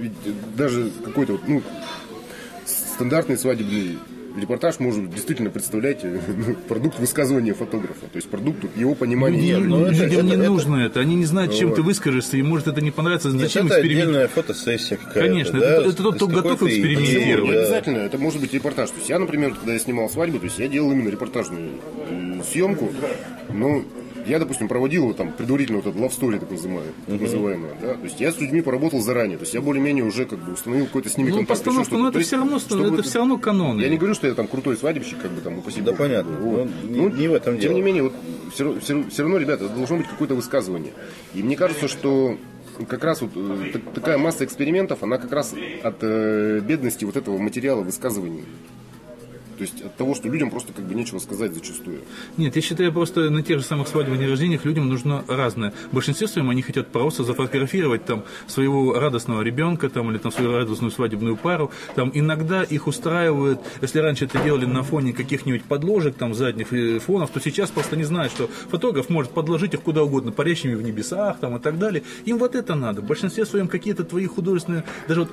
[0.00, 0.12] ведь
[0.56, 1.62] даже какой-то вот, ну,
[2.64, 3.98] стандартный свадебный
[4.36, 8.06] репортаж может действительно представлять э, ну, продукт высказывания фотографа.
[8.12, 9.54] То есть продукт его понимания.
[9.56, 11.00] Людям, ну, это- людям не это- нужно это.
[11.00, 11.76] Они не знают, чем Вот.
[11.76, 13.28] ты выскажешься, и может это не понравится.
[13.28, 14.08] Нет, Зачем это экспериментировать?
[14.10, 15.20] отдельная фотосессия какая-то.
[15.28, 17.44] Конечно, да, это- это тот, кто готов экспериментировать.
[17.50, 17.58] Не да.
[17.60, 18.90] обязательно, это может быть репортаж.
[18.90, 21.70] То есть я, например, когда я снимал свадьбу, то есть я делал именно репортажную
[22.10, 22.90] э, съемку,
[23.52, 23.84] но
[24.26, 28.04] я, допустим, проводил там предварительно вот этот love story, так называемый, так называемое, да, то
[28.04, 31.08] есть я с людьми поработал заранее, то есть я более-менее уже как бы установил какой-то
[31.08, 31.58] с ними Ну, контакт.
[31.58, 31.98] постановка, что-то.
[31.98, 33.80] ну То это есть, все равно, чтобы это все равно каноны.
[33.80, 35.98] Я не говорю, что я там крутой свадебщик, как бы там, упаси Да бог.
[35.98, 36.68] понятно, Вот.
[36.84, 37.72] но не- не в этом Тем дело.
[37.74, 38.12] не менее, вот
[38.52, 40.92] все, равно, ребята, должно быть какое-то высказывание.
[41.34, 42.36] И мне кажется, что
[42.88, 47.16] как раз вот э, так- такая масса экспериментов, она как раз от э, бедности вот
[47.16, 48.44] этого материала высказываний.
[49.56, 52.00] То есть от того, что людям просто как бы нечего сказать зачастую.
[52.36, 55.72] Нет, я считаю, просто на тех же самых свадьбах, день рождениях людям нужно разное.
[55.90, 60.52] В большинстве своем они хотят просто зафотографировать там своего радостного ребенка там, или там свою
[60.52, 61.70] радостную свадебную пару.
[61.94, 66.68] Там иногда их устраивает, если раньше это делали на фоне каких-нибудь подложек, там задних
[67.02, 70.82] фонов, то сейчас просто не знают, что фотограф может подложить их куда угодно, парящими в
[70.82, 72.02] небесах там, и так далее.
[72.24, 73.00] Им вот это надо.
[73.00, 75.30] В большинстве своем какие-то твои художественные, даже вот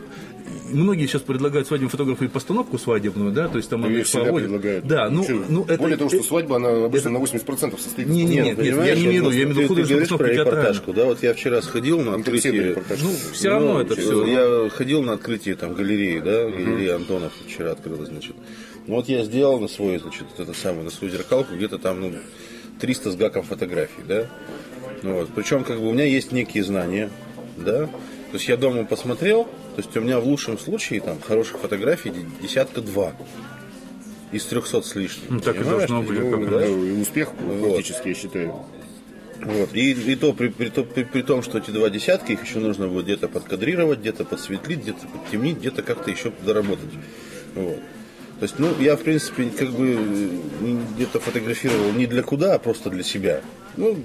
[0.69, 4.87] многие сейчас предлагают свадебным фотографу и постановку свадебную, да, то есть там Ну, предлагают.
[4.87, 8.23] Да, ну, Чё, ну это Более того, что свадьба, она обычно на 80% состоит Не,
[8.23, 10.51] не, Нет, нет, я не имею в виду, я имею в виду художественную постановку театральную.
[10.63, 12.75] репортажку, да, вот я вчера сходил на открытие.
[13.01, 14.25] Ну, все равно Ну, это все.
[14.25, 18.35] Я ходил на открытие там галереи, да, галереи Антонов вчера открылась, значит.
[18.87, 22.13] Ну вот я сделал на свой, значит, это самое, на свою зеркалку где-то там, ну,
[22.79, 24.25] 300 с гаком фотографий, да.
[25.03, 25.29] Ну, вот.
[25.35, 27.09] Причем, как бы, у меня есть некие знания,
[27.57, 27.85] да.
[27.85, 32.11] То есть я дома посмотрел, то есть у меня в лучшем случае там хороших фотографий
[32.11, 33.13] де- десятка два
[34.31, 35.23] из 300 с лишним.
[35.29, 36.65] Ну, так и должно быть, Ну, да.
[36.65, 37.29] И успех
[37.61, 38.55] практически, я считаю.
[39.43, 39.69] Вот.
[39.73, 42.59] И, и то при, при, то- при- при том, что эти два десятка, их еще
[42.59, 46.91] нужно будет где-то подкадрировать, где-то подсветлить, где-то подтемнить, где-то как-то еще доработать.
[47.55, 47.77] Вот.
[48.39, 49.97] То есть, ну, я, в принципе, как бы
[50.95, 53.41] где-то фотографировал не для куда, а просто для себя.
[53.77, 53.97] Ну,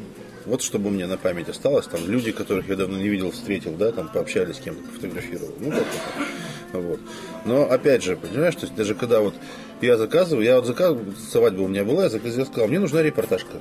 [0.47, 3.93] вот чтобы мне на память осталось, там, люди, которых я давно не видел, встретил, да,
[3.93, 5.53] там, пообщались с кем-то, пофотографировал.
[5.61, 6.79] Ну, как-то.
[6.79, 7.01] Вот.
[7.45, 9.35] Но, опять же, понимаешь, то есть, даже когда вот
[9.81, 13.03] я заказываю, я вот заказывал, свадьба у меня была, я заказал, я сказал, мне нужна
[13.03, 13.61] репортажка.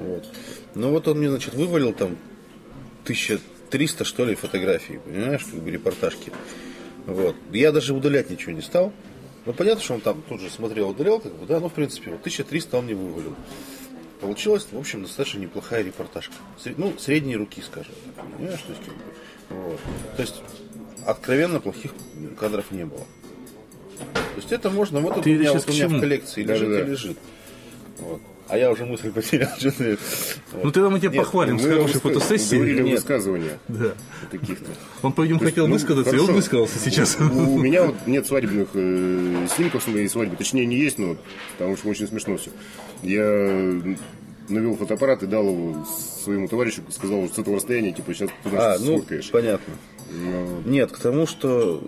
[0.00, 0.24] Вот.
[0.74, 2.16] Ну вот он мне, значит, вывалил там
[3.04, 6.32] 1300, что ли, фотографий, понимаешь, как бы репортажки.
[7.06, 7.36] Вот.
[7.52, 8.92] Я даже удалять ничего не стал.
[9.46, 12.10] Ну, понятно, что он там тут же смотрел, удалял, как бы, да, ну, в принципе,
[12.10, 13.34] вот 1300 он мне вывалил.
[14.20, 16.34] Получилась, в общем, достаточно неплохая репортажка.
[16.76, 19.02] Ну, средней руки, скажем так, понимаешь, то есть, как бы,
[19.50, 19.80] вот.
[20.16, 20.42] То есть,
[21.06, 21.92] откровенно плохих
[22.40, 23.04] кадров не было.
[24.36, 26.68] То есть, это можно, вот Ты у меня, сейчас вот у меня в коллекции лежит
[26.68, 26.86] Да-да-да.
[26.86, 27.16] и лежит.
[28.00, 28.20] Вот.
[28.48, 29.48] А я уже мысль потерял.
[29.58, 29.96] что-то.
[30.52, 30.64] Вот.
[30.64, 32.78] Ну тогда мы тебя Нет, похвалим с хорошей говорили фотосессией.
[32.80, 32.94] о Нет.
[32.98, 33.92] высказываниях Да.
[34.30, 34.70] каких-то.
[35.02, 36.36] Он, по-видимому, хотел ну, высказаться, и он хорошо.
[36.36, 37.16] высказался сейчас.
[37.18, 40.36] У меня вот нет свадебных э, снимков с моей свадьбы.
[40.36, 41.16] Точнее, не есть, но
[41.56, 42.50] потому что очень смешно все.
[43.02, 43.82] Я
[44.48, 45.84] навел фотоаппарат и дал его
[46.22, 49.30] своему товарищу, сказал, что с этого расстояния, типа, сейчас ты А, нас ну, сфоткаешь.
[49.30, 49.74] понятно.
[50.10, 51.82] Ну, Нет, к тому, что,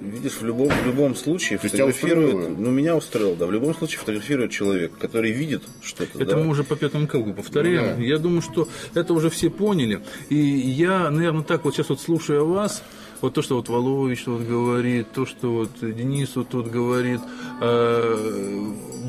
[0.00, 3.98] видишь, в любом, в любом случае тебя фотографирует, ну, меня устроил, да, в любом случае
[3.98, 6.36] фотографирует человек, который видит что-то, Это да.
[6.36, 7.96] мы уже по пятому кругу повторяем.
[7.96, 8.02] Ну да.
[8.02, 10.00] Я думаю, что это уже все поняли.
[10.28, 12.82] И я, наверное, так вот сейчас вот слушая вас,
[13.24, 17.20] вот то, что вот Волович вот говорит, то, что вот Денис вот тут говорит,
[17.60, 18.16] э,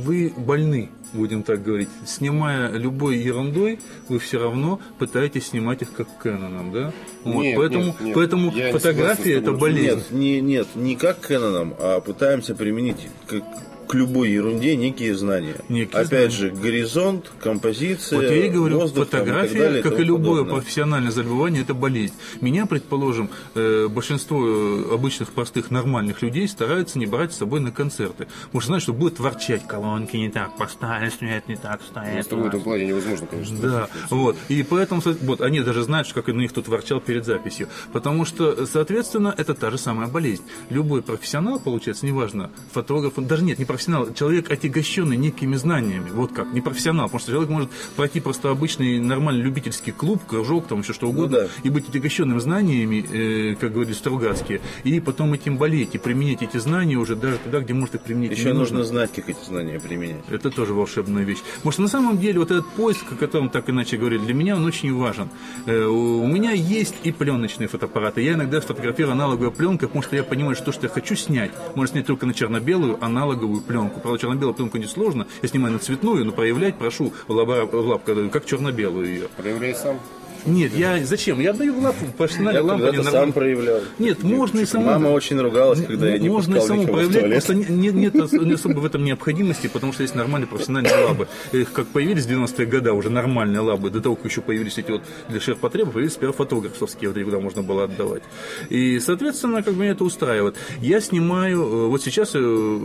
[0.04, 1.90] вы больны, будем так говорить.
[2.06, 6.94] Снимая любой ерундой, вы все равно пытаетесь снимать их как Кэноном, да?
[7.26, 8.16] Вот, Нет, поэтому нет, нет.
[8.16, 10.06] поэтому Я не фотография с это болезнь.
[10.12, 13.42] Нет, не, нет, не как Кэноном, а пытаемся применить к,
[13.88, 15.56] к любой ерунде некие знания.
[15.70, 16.56] Некие Опять знания.
[16.56, 20.42] же, горизонт, композиция, Вот я и говорю, воздух, там, и фотография, далее, как и любое
[20.42, 20.56] подобное.
[20.62, 22.14] профессиональное заболевание, это болезнь.
[22.42, 27.72] Меня, предположим, э, большинство э, обычных простых нормальных людей стараются не брать с собой на
[27.72, 28.28] концерты.
[28.46, 32.28] Потому что знают, что будет ворчать, колонки не так поставили, свет не так с стоит.
[32.28, 33.58] тобой в этом плане невозможно, конечно.
[33.60, 34.38] Да, вот.
[34.50, 37.68] И поэтому, вот, они даже знают, что как на них тут ворчал перед записью.
[37.94, 40.44] Потому что, соответственно, это та же самая болезнь.
[40.70, 46.52] Любой профессионал, получается, неважно, фотограф, даже нет, не профессионал, человек, отягощенный некими знаниями, вот как,
[46.54, 50.94] не профессионал, потому что человек может пройти просто обычный нормальный любительский клуб, кружок, там еще
[50.94, 51.48] что угодно, да.
[51.64, 56.58] и быть отягощенным знаниями, э, как говорили Стругацкие, и потом этим болеть, и применять эти
[56.58, 60.24] знания уже даже туда, где может их применить Еще нужно знать, как эти знания применять.
[60.30, 61.40] это тоже волшебная вещь.
[61.58, 64.56] Потому что на самом деле вот этот поиск, о котором так иначе говорили, для меня
[64.56, 65.30] он очень важен.
[65.66, 68.22] Э, У меня есть и пленочные фотоаппараты.
[68.22, 71.52] Я иногда фотографирую аналоговой пленкой, потому что я понимаю, что то, что я хочу снять,
[71.76, 74.00] можно снять только на черно-белую аналоговую пленку.
[74.00, 75.28] Правда, черно-белую пленку несложно.
[75.42, 79.28] Я снимаю на цветную, но проявлять прошу в лаба- в лап, когда- как черно-белую ее.
[79.38, 80.00] Проявляй сам.
[80.48, 81.40] Нет, я зачем?
[81.40, 82.86] Я отдаю в лапу, профессиональной Я лампе.
[82.86, 83.80] когда-то не сам проявлял.
[83.98, 84.92] Нет, можно и самому.
[84.92, 88.32] Мама очень ругалась, когда я не Можно и самому проявлять, просто не- не- нет ос-
[88.32, 91.28] не особо в этом необходимости, потому что есть нормальные профессиональные лабы.
[91.74, 95.02] Как появились в 90-е годы уже нормальные лабы, до того, как еще появились эти вот
[95.30, 98.22] для шеф-потребов, появились сперва фотографовские, вот, куда можно было отдавать.
[98.70, 100.56] И, соответственно, как бы меня это устраивает.
[100.80, 102.80] Я снимаю, э, вот сейчас э,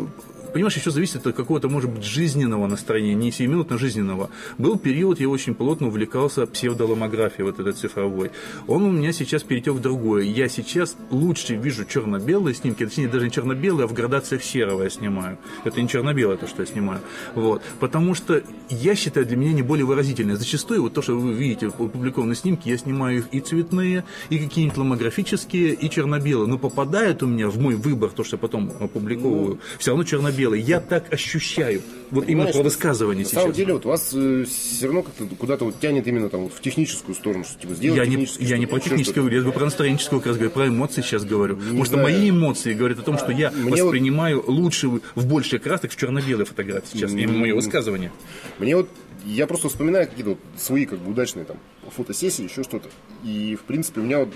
[0.53, 4.31] Понимаешь, еще зависит от какого-то, может быть, жизненного настроения, не сиюминутно жизненного.
[4.59, 8.33] Был период, я очень плотно увлекался псевдоломографией, вот этой цифровой.
[8.67, 10.25] Он у меня сейчас перетек в другое.
[10.25, 14.91] Я сейчас лучше вижу черно-белые снимки, точнее, даже не черно-белые, а в градациях серого я
[14.91, 15.39] снимаю.
[15.65, 17.01] Это не черно-белое, то, что я снимаю.
[17.35, 17.63] Вот.
[17.79, 20.37] Потому что я считаю, для меня не более выразительное.
[20.37, 24.79] Зачастую, вот то, что вы видите, опубликованные снимки, я снимаю их и цветные, и какие-нибудь
[24.79, 26.49] ломографические, и черно-белые.
[26.49, 30.40] Но попадают у меня в мой выбор, то, что я потом опубликовываю, все равно черно-белые.
[30.41, 30.61] Черно-белый.
[30.61, 31.83] Я так ощущаю.
[32.11, 33.43] Вот именно Понимаешь, про высказывание На сейчас.
[33.43, 37.15] самом деле, вот вас все равно как-то куда-то вот тянет именно там вот в техническую
[37.15, 39.13] сторону, что типа сделать Я не, я не про что-то.
[39.13, 41.57] говорю, я про настроенческое как раз говорю, про эмоции сейчас говорю.
[41.57, 45.27] Потому что мои эмоции говорят о том, что я Мне вот- воспринимаю лучше в в
[45.27, 47.13] большей красок в черно-белой фотографии сейчас.
[47.13, 48.11] Именно мое высказывание.
[48.59, 48.89] Мне вот,
[49.25, 51.59] я просто вспоминаю какие-то вот свои как бы удачные там
[51.97, 52.89] фотосессии, еще что-то.
[53.25, 54.31] И, в принципе, у меня вот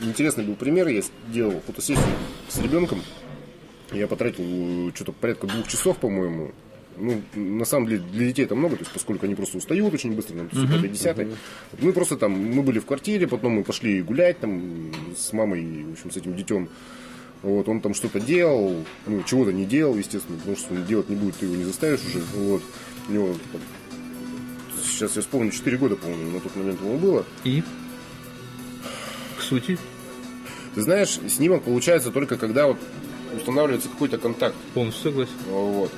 [0.00, 0.88] интересный был пример.
[0.88, 2.06] Я делал фотосессию
[2.48, 3.02] с ребенком.
[3.92, 6.52] Я потратил э, что-то порядка двух часов, по-моему.
[6.96, 10.12] Ну, на самом деле, для детей это много, то есть, поскольку они просто устают очень
[10.12, 11.28] быстро, там, все пятое, десятое.
[11.80, 15.92] Мы просто там, мы были в квартире, потом мы пошли гулять там с мамой, в
[15.92, 16.68] общем, с этим детем.
[17.42, 21.16] Вот, он там что-то делал, ну, чего-то не делал, естественно, потому что он делать не
[21.16, 22.20] будет, ты его не заставишь уже.
[22.34, 22.62] Вот.
[23.08, 23.34] У него,
[24.84, 27.24] сейчас я вспомню, 4 года, по-моему, на тот момент ему было.
[27.42, 27.62] И
[29.38, 29.76] к сути,
[30.74, 32.78] Ты знаешь, снимок получается только когда вот
[33.36, 34.54] устанавливается какой-то контакт.
[34.74, 35.32] полностью согласен.
[35.48, 35.90] Вот.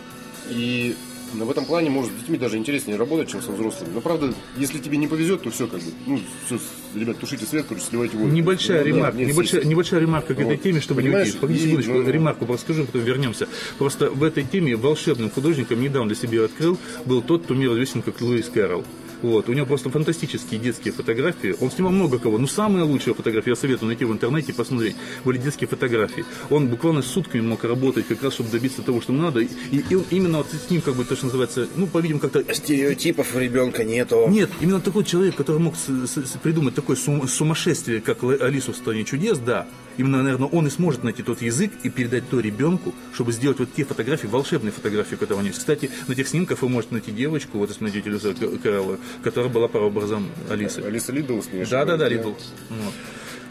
[0.51, 0.95] И
[1.33, 3.93] в этом плане может с детьми даже интереснее работать, чем со взрослыми.
[3.93, 5.87] Но правда, если тебе не повезет, то все как бы.
[6.07, 6.59] Ну, все,
[6.95, 8.31] ребят, тушите свет, короче, сливайте воду.
[8.31, 10.63] Небольшая Ну, ремарка, нет, небольшая, небольшая ремарка к этой Вот.
[10.63, 11.33] теме, чтобы не уйти.
[11.33, 13.49] Погоди секундочку, ну, ремарку расскажу, потом вернемся.
[13.79, 18.03] Просто в этой теме волшебным художником недавно для себя открыл был тот, кто мир известен
[18.03, 18.85] как Луис Кэрролл.
[19.23, 19.49] Вот.
[19.49, 21.55] У него просто фантастические детские фотографии.
[21.61, 22.39] Он снимал много кого.
[22.39, 26.25] Но самые лучшие фотографии, я советую найти в интернете и посмотреть, были детские фотографии.
[26.51, 29.41] Он буквально сутками мог работать, как раз, чтобы добиться того, что надо.
[29.41, 33.35] И, и именно вот с ним, как бы, то, что называется, ну, по-видимому, как-то Стереотипов
[33.35, 34.27] у ребенка нету.
[34.29, 38.77] нет, именно такой человек, который мог с- с- придумать такое сум- сумасшествие, как Алису в
[38.77, 39.67] стране чудес, да.
[39.97, 43.69] Именно, наверное, он и сможет найти тот язык и передать то ребенку, чтобы сделать вот
[43.75, 45.61] те фотографии, волшебные фотографии, которые у него есть.
[45.61, 49.69] Кстати, на тех снимках вы можете найти девочку, вот если найдете Люза Кэрролла, которая была
[49.69, 50.81] прообразом Алисы.
[50.81, 51.65] Алиса Лидл с ней.
[51.67, 52.31] Да, да, да, Ридл.
[52.31, 52.93] Вот.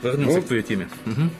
[0.03, 0.89] Вернемся Ну, к твоей теме.
[1.05, 1.31] Мгм.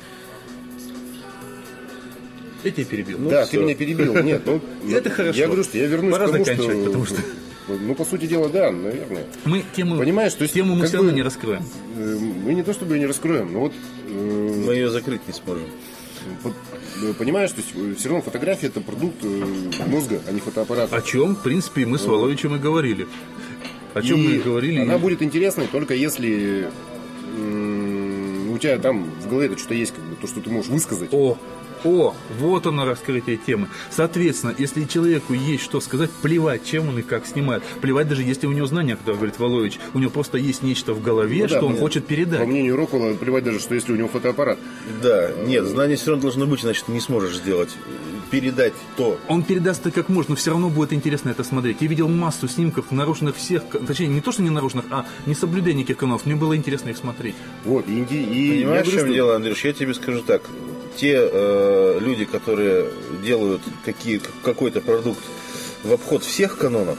[2.64, 3.18] Я тебя перебил.
[3.30, 4.14] да, ты меня перебил.
[4.24, 5.38] Нет, ну, Это хорошо.
[5.38, 6.86] Я говорю, что я вернусь Пора к тому, заканчивать, что...
[6.86, 7.22] потому что-
[7.68, 9.26] Ну, по сути дела, да, наверное.
[9.45, 11.64] Мы тему, Понимаешь, то есть, тему мы все равно бы- не раскроем.
[11.97, 13.74] Э, Мы не то чтобы ее не раскроем, но вот
[14.07, 15.64] э, Мы ее закрыть не сможем.
[16.45, 19.45] Э, понимаешь, то есть все равно фотография это продукт э,
[19.88, 20.95] мозга, а не фотоаппарата.
[20.95, 23.07] О чем, в принципе, мы с Воловичем и говорили.
[23.93, 24.80] О чем мы И и говорили.
[24.80, 26.68] Она будет интересной только если
[27.38, 30.70] м, у тебя там в голове это что-то есть, как бы, то, что ты можешь
[30.72, 31.09] высказать.
[31.14, 31.38] О,
[31.84, 33.68] о, вот оно раскрытие темы.
[33.90, 37.64] Соответственно, если человеку есть что сказать, плевать, чем он и как снимает.
[37.82, 41.02] Плевать даже если у него знания, как говорит Волович, у него просто есть нечто в
[41.02, 42.48] голове, Ну да, что он хочет По передать.
[42.48, 44.58] мнению Роквелла, плевать даже, что если у него фотоаппарат.
[45.02, 47.70] Да, нет, знание все равно должно быть, иначе ты не сможешь сделать.
[48.32, 49.20] Передать то.
[49.28, 51.78] Он передаст это как можно, но все равно будет интересно это смотреть.
[51.82, 55.98] Я видел массу снимков, нарушенных всех, точнее, не то, что не нарушенных, а несоблюдение никаких
[55.98, 56.26] канонов.
[56.26, 57.36] Мне было интересно их смотреть.
[57.66, 59.64] Вот, и, и я Понимаешь, в чем что- дело, Андрюш?
[59.64, 60.42] Я тебе скажу так.
[60.96, 61.28] Те э,
[61.99, 62.89] люди, которые
[63.24, 65.24] делают какие, какой-то продукт
[65.84, 66.97] в обход всех канонов,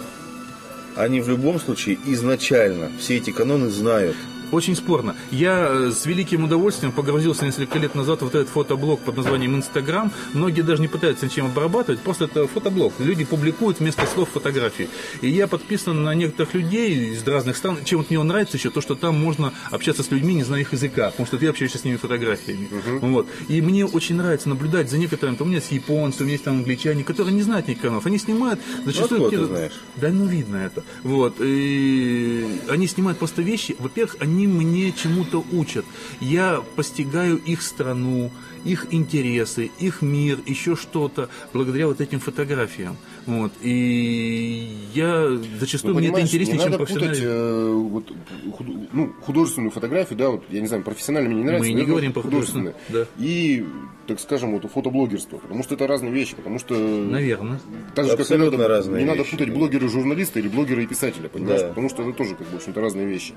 [0.96, 4.16] они в любом случае изначально все эти каноны знают.
[4.52, 5.16] Очень спорно.
[5.30, 9.56] Я э, с великим удовольствием погрузился несколько лет назад в вот этот фотоблог под названием
[9.56, 10.12] Инстаграм.
[10.32, 12.92] Многие даже не пытаются ничем обрабатывать, просто это фотоблог.
[12.98, 14.88] Люди публикуют вместо слов фотографии.
[15.20, 17.78] И я подписан на некоторых людей из разных стран.
[17.84, 20.72] Чем вот мне нравится еще, то, что там можно общаться с людьми, не зная их
[20.72, 22.68] языка, потому что ты общаешься с ними фотографиями.
[23.00, 23.26] Вот.
[23.48, 26.44] И мне очень нравится наблюдать за некоторыми, там у меня есть японцы, у меня есть
[26.44, 28.06] там англичане, которые не знают никаких каналов.
[28.06, 29.24] Они снимают зачастую...
[29.24, 29.72] откуда ты знаешь?
[29.96, 30.82] да, ну видно это.
[31.02, 31.36] Вот.
[31.40, 33.76] И они снимают просто вещи.
[33.78, 35.84] Во-первых, они мне чему-то учат.
[36.20, 38.30] Я постигаю их страну,
[38.64, 42.96] их интересы, их мир, еще что-то, благодаря вот этим фотографиям.
[43.26, 43.52] Вот.
[43.62, 45.28] И я
[45.58, 47.26] зачастую Ну, мне это интереснее, не чем надо путать профессиональный.
[47.26, 48.12] э, вот,
[48.52, 51.70] худ- ну, художественную фотографию, да, вот, я не знаю, профессионально мне не нравится.
[51.70, 53.06] Мы не говорим про художественную, да.
[53.18, 53.64] И,
[54.06, 56.74] так скажем, вот фотоблогерство, потому что это разные вещи, потому что...
[56.74, 57.60] Наверное.
[57.94, 59.88] Так же, как не надо, разные не надо вещи, путать да.
[59.88, 61.62] журналиста или блогера и писателя, понимаешь?
[61.62, 61.68] Да.
[61.68, 63.32] Потому что это тоже, как бы, в общем-то, разные вещи.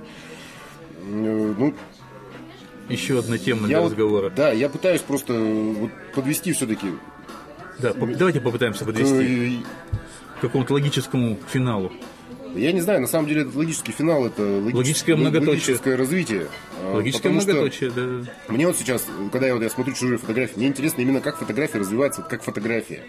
[1.07, 1.73] Э, Ну,
[2.89, 4.29] Еще одна тема для вот- разговора.
[4.29, 6.87] да, я пытаюсь просто вот подвести все-таки
[7.79, 9.61] Да, по- давайте попытаемся подвести
[10.37, 11.91] к какому-то логическому финалу.
[12.55, 15.49] Я не знаю, на самом деле этот логический финал это логич- Логическое многоточие.
[15.51, 16.47] логическое развитие.
[16.93, 18.31] Логическое потому что многоточие, да.
[18.47, 21.79] Мне вот сейчас, когда я, вот, я смотрю чужие фотографии, мне интересно именно как фотография
[21.79, 23.03] развивается, как фотография.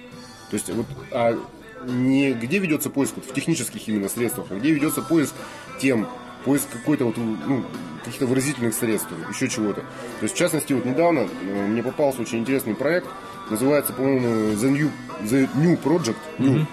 [0.50, 1.38] То есть вот, а
[1.86, 5.34] не где ведется поиск вот, в технических именно средствах, а где ведется поиск
[5.80, 6.08] тем,
[6.44, 7.64] поиск какой-то вот, ну,
[8.08, 9.80] каких-то выразительных средств, еще чего-то.
[9.82, 13.06] То есть, в частности, вот недавно э, мне попался очень интересный проект,
[13.50, 14.90] называется, по-моему, The New,
[15.22, 16.66] The New Project, New,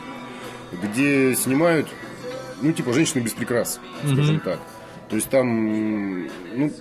[0.84, 1.88] где снимают,
[2.62, 4.60] ну, типа, женщины без прикрас, скажем так.
[5.10, 6.24] То есть там,
[6.56, 6.72] ну,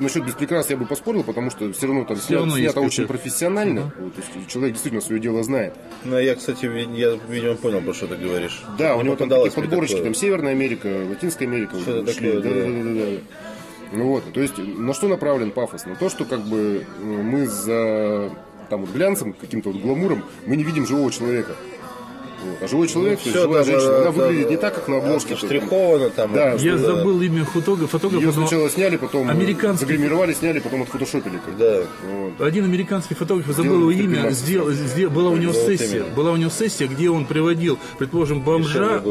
[0.00, 2.80] насчет без прикрас я бы поспорил, потому что все равно там Всё снято, равно снято
[2.80, 3.92] очень профессионально.
[3.98, 5.74] Вот, то есть человек действительно свое дело знает.
[6.04, 8.62] Ну, я, кстати, я, видимо, понял, про что ты говоришь.
[8.78, 10.04] Да, у Не него там такие подборочки, такое.
[10.04, 11.74] там Северная Америка, Латинская Америка.
[11.74, 12.32] вот Что-то шли.
[12.32, 12.54] такое, да, да.
[12.54, 13.20] да, да, да, да.
[13.92, 15.84] Ну вот, то есть на что направлен пафос?
[15.86, 18.30] На то, что как бы э, мы за
[18.68, 21.56] там вот глянцем, каким-то вот гламуром, мы не видим живого человека.
[22.44, 22.58] Вот.
[22.62, 24.88] А живой человек, то есть живая там, женщина, э, она выглядит там, не так, как
[24.88, 25.36] на обложке.
[25.36, 26.32] Штриховано там.
[26.32, 26.78] Да, Я Да.
[26.78, 27.98] забыл имя фотографа.
[27.98, 31.38] фотографа Ее но сначала сняли, потом Американский- загримировали, сняли, потом отфотошопили.
[31.58, 31.80] Да.
[32.08, 32.40] Вот.
[32.46, 36.32] Один американский фотограф, я забыл его имя, сделал, сделал- была у него Вот сессия, была
[36.32, 39.02] у него сессия, где он приводил, предположим, бомжа,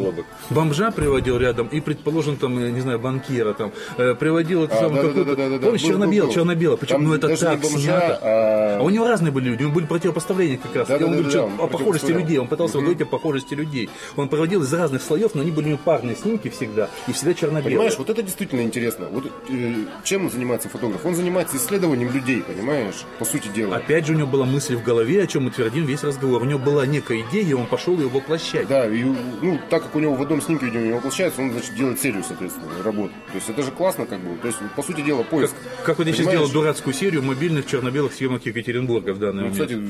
[0.49, 4.79] бомжа приводил рядом и, предположим, там, э, не знаю, банкира там, э, приводил это А,
[4.81, 5.63] самое да, какую-то, да, да, да, да.
[5.65, 8.19] помнишь, черно-бело, черно-бело, причем, Там ну это так бомжа, снято.
[8.21, 10.87] а- А у него разные были люди, у него были противопоставления как раз.
[10.87, 13.05] Да, да, он да, говорит, да, что он о похожести людей, он пытался говорить о
[13.19, 13.89] похожести людей.
[14.15, 17.33] Он проводил из разных слоев, но они были у него парные снимки всегда, и всегда
[17.33, 17.75] черно-белые.
[17.75, 19.07] Понимаешь, вот это действительно интересно.
[19.11, 21.05] Вот э, чем занимается фотограф?
[21.05, 23.75] Он занимается исследованием людей, понимаешь, по сути дела.
[23.75, 26.41] Опять же, у него была мысль в голове, о чем мы твердим весь разговор.
[26.41, 28.67] У него была некая идея, и он пошел ее воплощать.
[28.67, 31.75] Да, и, ну, так как у него в одном снимке видео не воплощается, он, значит,
[31.75, 33.11] делает серию, соответственно, работ.
[33.31, 34.37] То есть это же классно, как бы.
[34.37, 35.53] То есть, по сути дела, поиск.
[35.83, 39.53] Как вот я сейчас делал дурацкую серию мобильных черно-белых съемок Екатеринбурга в данный Ну, момент.
[39.53, 39.81] кстати,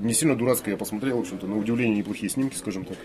[0.00, 2.98] не сильно дурацкое я посмотрел, в общем-то, на удивление неплохие снимки, скажем так.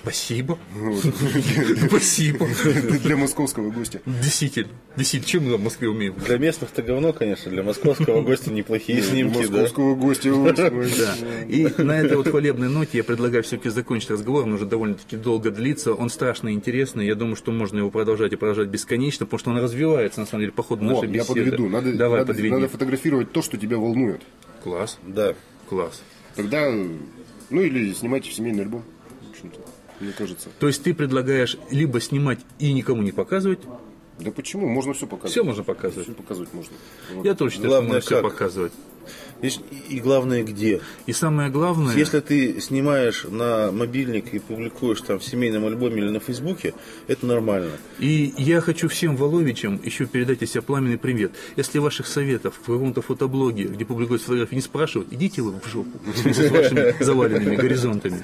[0.00, 0.58] Спасибо.
[1.88, 2.46] Спасибо.
[3.02, 4.00] Для московского гостя.
[4.06, 4.68] Действительно.
[4.96, 6.14] Действительно, чем мы в Москве умеем?
[6.24, 7.50] Для местных-то говно, конечно.
[7.50, 9.62] Для московского гостя неплохие снимки, да.
[9.62, 10.32] московского гостя.
[10.56, 10.70] Да.
[11.48, 14.44] И на этой вот хвалебной ноте я предлагаю все-таки закончить разговор.
[14.44, 15.92] Он уже довольно-таки долго длится.
[15.92, 17.04] Он страшно интересный.
[17.06, 20.42] Я думаю, что можно его продолжать и продолжать бесконечно, потому что он развивается, на самом
[20.42, 21.34] деле, по ходу Вот, нашей я беседы.
[21.42, 21.68] подведу.
[21.68, 22.50] Надо, Давай, надо, подведи.
[22.54, 24.22] надо фотографировать то, что тебя волнует.
[24.62, 25.34] Класс, Да.
[25.68, 26.02] класс.
[26.36, 26.70] Тогда,
[27.50, 28.84] ну или снимайте в семейный альбом,
[30.00, 30.48] мне кажется.
[30.58, 33.60] То есть ты предлагаешь либо снимать и никому не показывать.
[34.18, 34.66] Да почему?
[34.68, 35.30] Можно все показывать.
[35.32, 36.06] Все можно показывать.
[36.06, 36.76] Все показывать можно.
[37.14, 37.24] Вот.
[37.24, 38.32] Я тоже считаю, Главное, что можно все как.
[38.32, 38.72] показывать.
[39.40, 40.80] И, главное, где.
[41.06, 41.96] И самое главное...
[41.96, 46.74] Если ты снимаешь на мобильник и публикуешь там в семейном альбоме или на Фейсбуке,
[47.06, 47.70] это нормально.
[47.98, 51.32] И я хочу всем Воловичам еще передать от себя пламенный привет.
[51.56, 55.98] Если ваших советов в каком-то фотоблоге, где публикуют фотографии, не спрашивают, идите вы в жопу
[56.04, 58.20] в с вашими заваленными горизонтами.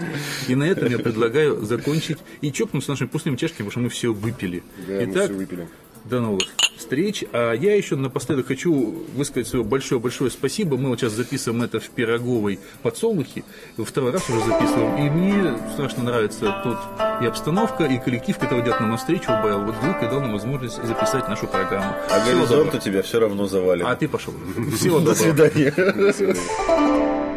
[0.48, 4.12] И на этом я предлагаю закончить и чокнуться нашими пустыми чашками, потому что мы все
[4.12, 4.62] выпили.
[4.88, 5.68] Да, мы Итак, все выпили.
[6.04, 6.42] До новых
[6.76, 7.24] встреч.
[7.32, 10.76] А я еще напоследок хочу высказать свое большое-большое спасибо.
[10.76, 13.44] Мы вот сейчас записываем это в Пироговой подсолнухе.
[13.78, 15.06] Второй раз уже записываем.
[15.06, 16.76] И мне страшно нравится тут
[17.22, 19.28] и обстановка, и коллектив, который идет нам навстречу.
[19.28, 19.64] Байл.
[19.64, 21.94] Вот звук и дал нам возможность записать нашу программу.
[22.10, 22.80] А Всего горизонта доброго.
[22.80, 23.86] тебя все равно завалит.
[23.86, 24.34] А ты пошел.
[24.76, 25.14] Всего До доброго.
[25.14, 25.70] свидания.
[25.70, 27.33] До свидания.